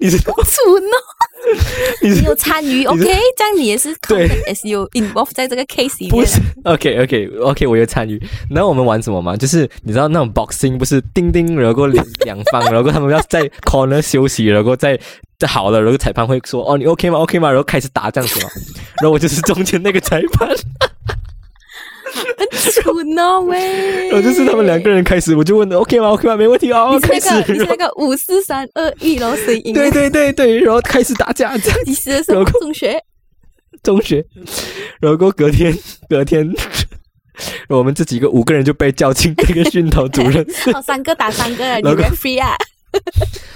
[0.00, 0.54] 你知道蠢
[0.84, 1.15] 哦，
[2.02, 3.02] 你有参与，OK？
[3.02, 6.72] 这样你也是 对 SU involve 在这个 case 里不是面啊。
[6.74, 8.20] OK OK OK，我有参与。
[8.50, 9.36] 然后我们玩什么嘛？
[9.36, 14.98] 就是你知道那种 boxing 不是叮叮，然后两两方，然后他们要在 corner 休息，然后再
[15.38, 17.48] 再好了，然后裁判会说哦你 OK 吗 OK 吗？
[17.48, 18.50] 然后开始打这样子嘛。
[19.00, 20.48] 然后我就是中间那个裁判，
[22.52, 24.08] 蠢哦喂！
[24.08, 26.36] 然后就是他们两个人开始，我就问的 OK 吗 OK 吗？
[26.36, 27.42] 没问题哦，你是开始那。
[27.42, 29.74] 个你是那个五四三二一，然后谁赢？
[29.74, 33.00] 对对对对，然后开始打架这样几时的时候然后中学？
[33.82, 34.24] 中学，
[35.00, 35.76] 然后过隔天
[36.08, 36.50] 隔天，
[37.68, 40.44] 我们这几个五个人就被叫进那个训导主任
[40.74, 42.56] 哦，三个打三个，你 referee 啊？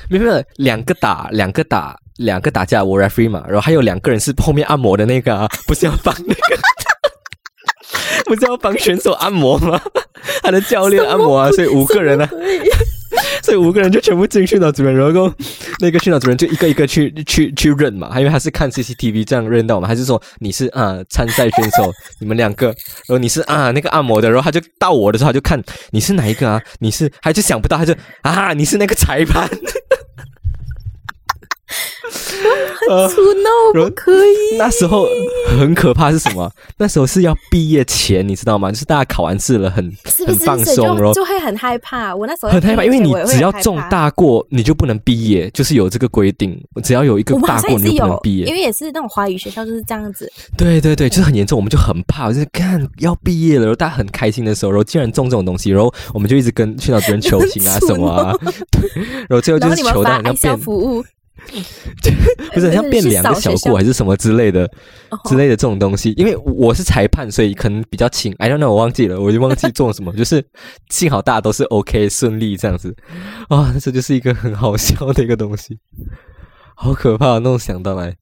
[0.09, 6.57] 没有没有，两个打两个打两个打架，我 referee 嘛，然后还有两个人是后面按摩的那个啊，不是要帮那个，
[8.27, 9.81] 不是要帮选手按摩吗？
[10.43, 12.29] 他的教练按摩啊，所以五个人啊，
[13.43, 15.33] 所以五个人就全部进训导主任，然后
[15.81, 22.75] 那个训导主任就一个一个去去去认嘛，因为他是看 CCTV 这样认到嘛，还是说你是啊参赛选手，你们两个，然
[23.09, 29.49] 后你是啊那个按摩的，然后他就到我的时候他就看你是哪一个啊，你是他就想不到，他就啊你是那个裁判。
[32.89, 34.57] 呃蠢哦，然后不可以。
[34.59, 35.07] 那时候
[35.59, 36.51] 很可怕是什么？
[36.79, 38.71] 那时候是要毕业前，你知道吗？
[38.71, 39.85] 就是大家考完试了，很
[40.27, 42.15] 很放松，然后就就会很害怕？
[42.15, 48.55] 我那时候很害怕，因为你只要中大过，你就不能毕业，就是有这个规定，只要有一个大过，你就不能毕业因。
[48.55, 50.31] 为也是那种华语学校就是这样子。
[50.57, 58.35] 对对对，就是很严重，我们就很怕，就是看要毕业了，然后大家很开心的时候，然后竟然中这种东西，然后我们就一直跟训导主任求情啊 什么啊，
[58.71, 58.91] 对，
[59.29, 61.05] 然后最后就是求到发爱校很像变，服务，
[62.53, 64.65] 不是很像变两个小过还是什么之类的。
[65.11, 68.33] 哦之类的这种东西，因为我是裁判，所以可能比较轻。
[68.39, 70.13] I don't know，我忘记了，我就忘记做什么。
[70.17, 70.45] 就是
[70.89, 72.95] 幸好大家都是 OK 顺利这样子。
[73.49, 75.79] 啊，这就是一个很好笑的一个东西，
[76.77, 77.39] 好可怕！
[77.39, 78.15] 那种想到来，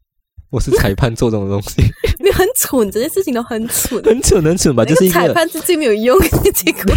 [0.51, 1.83] 我是裁判做这种东西，
[2.25, 4.03] 你很蠢，这件事情都很蠢。
[4.03, 4.85] 很蠢很蠢吧？
[4.85, 6.95] 就是一个判是最没有用的结果。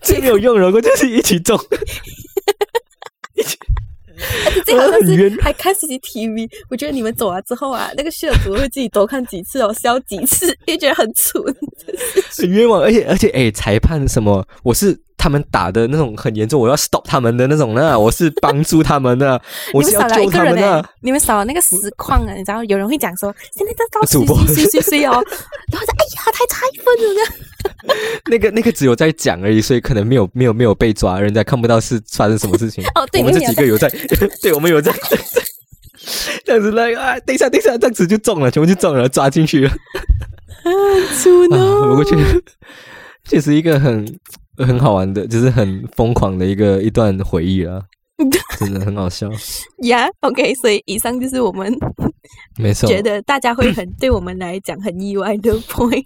[0.00, 1.58] 最没有用，然后就是一起中。
[4.64, 11.42] 最好像很冤是还看 CCTV，我觉得你们走了之后啊，那个训导主会自己多看几次哦，笑几次，因为觉得很蠢。
[12.36, 14.46] 很冤枉，而且而且，哎，裁判什么？
[14.62, 19.40] 我是他们打的那种很严重，我要 stop 他们的那种呢， 我是帮助他们的，
[19.72, 20.88] 我是要救他们的。
[21.00, 25.12] 你们少了那个实况啊，你知道有人会讲说现在在告主播谁谁谁哦，
[25.72, 27.32] 然后说哎呀太差一分了这样。
[28.26, 32.84] 那个那个只有在讲而已，所以可能没有没有没有被抓，人家看不到是发生什么事情。
[32.94, 33.88] 哦对我们这几个有在，
[34.42, 34.92] 对我们有在，
[36.44, 39.70] 这样子那个啊，等一下等一下，这样子就中了，全部就中了，抓进去了。
[39.70, 40.70] 啊，
[41.20, 42.16] 蠢哦，不过确
[43.24, 44.06] 确实一个很
[44.58, 47.82] 很好玩的，就是很疯狂的一个一段回忆啊，
[48.58, 49.28] 真的很好笑。
[49.78, 51.76] Yeah，OK，所以以上就是我们
[52.58, 56.04] 没错，觉得大家会很对我们来讲很意外的 point。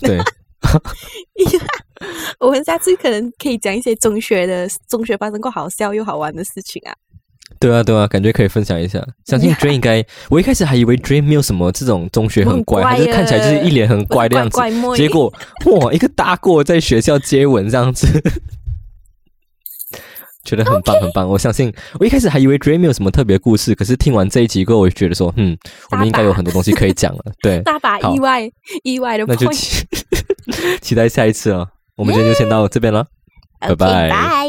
[0.00, 0.18] 对，
[2.40, 6.94] 我们下次可能可以讲一些中学的中学发生过好笑又好玩的事情啊。
[7.62, 9.00] 对啊，对啊，感觉可以分享一下。
[9.24, 14.70] 相信 Dream 应该，我一开始还以为 Dream 没有什么这种中学很乖，很乖他就看起来就是一脸很乖的样子怪。
[14.80, 15.32] 怪结果
[15.66, 18.06] 哇，一个大过在学校接吻这样子，
[20.44, 21.28] 觉得很棒很棒。
[21.28, 25.56] 我相信，我一开始还以为 Dream 没有什么特别故事，可是听完这一集过后，我就觉得说，嗯，
[25.92, 27.24] 我们应该有很多东西可以讲了。
[27.40, 28.42] 对， 大把意外
[28.82, 29.50] 意外的那就。
[29.52, 29.86] 期
[30.82, 31.68] 期待下一次了。
[31.96, 33.06] 我们今天就先到这边了。
[33.60, 34.48] 拜拜。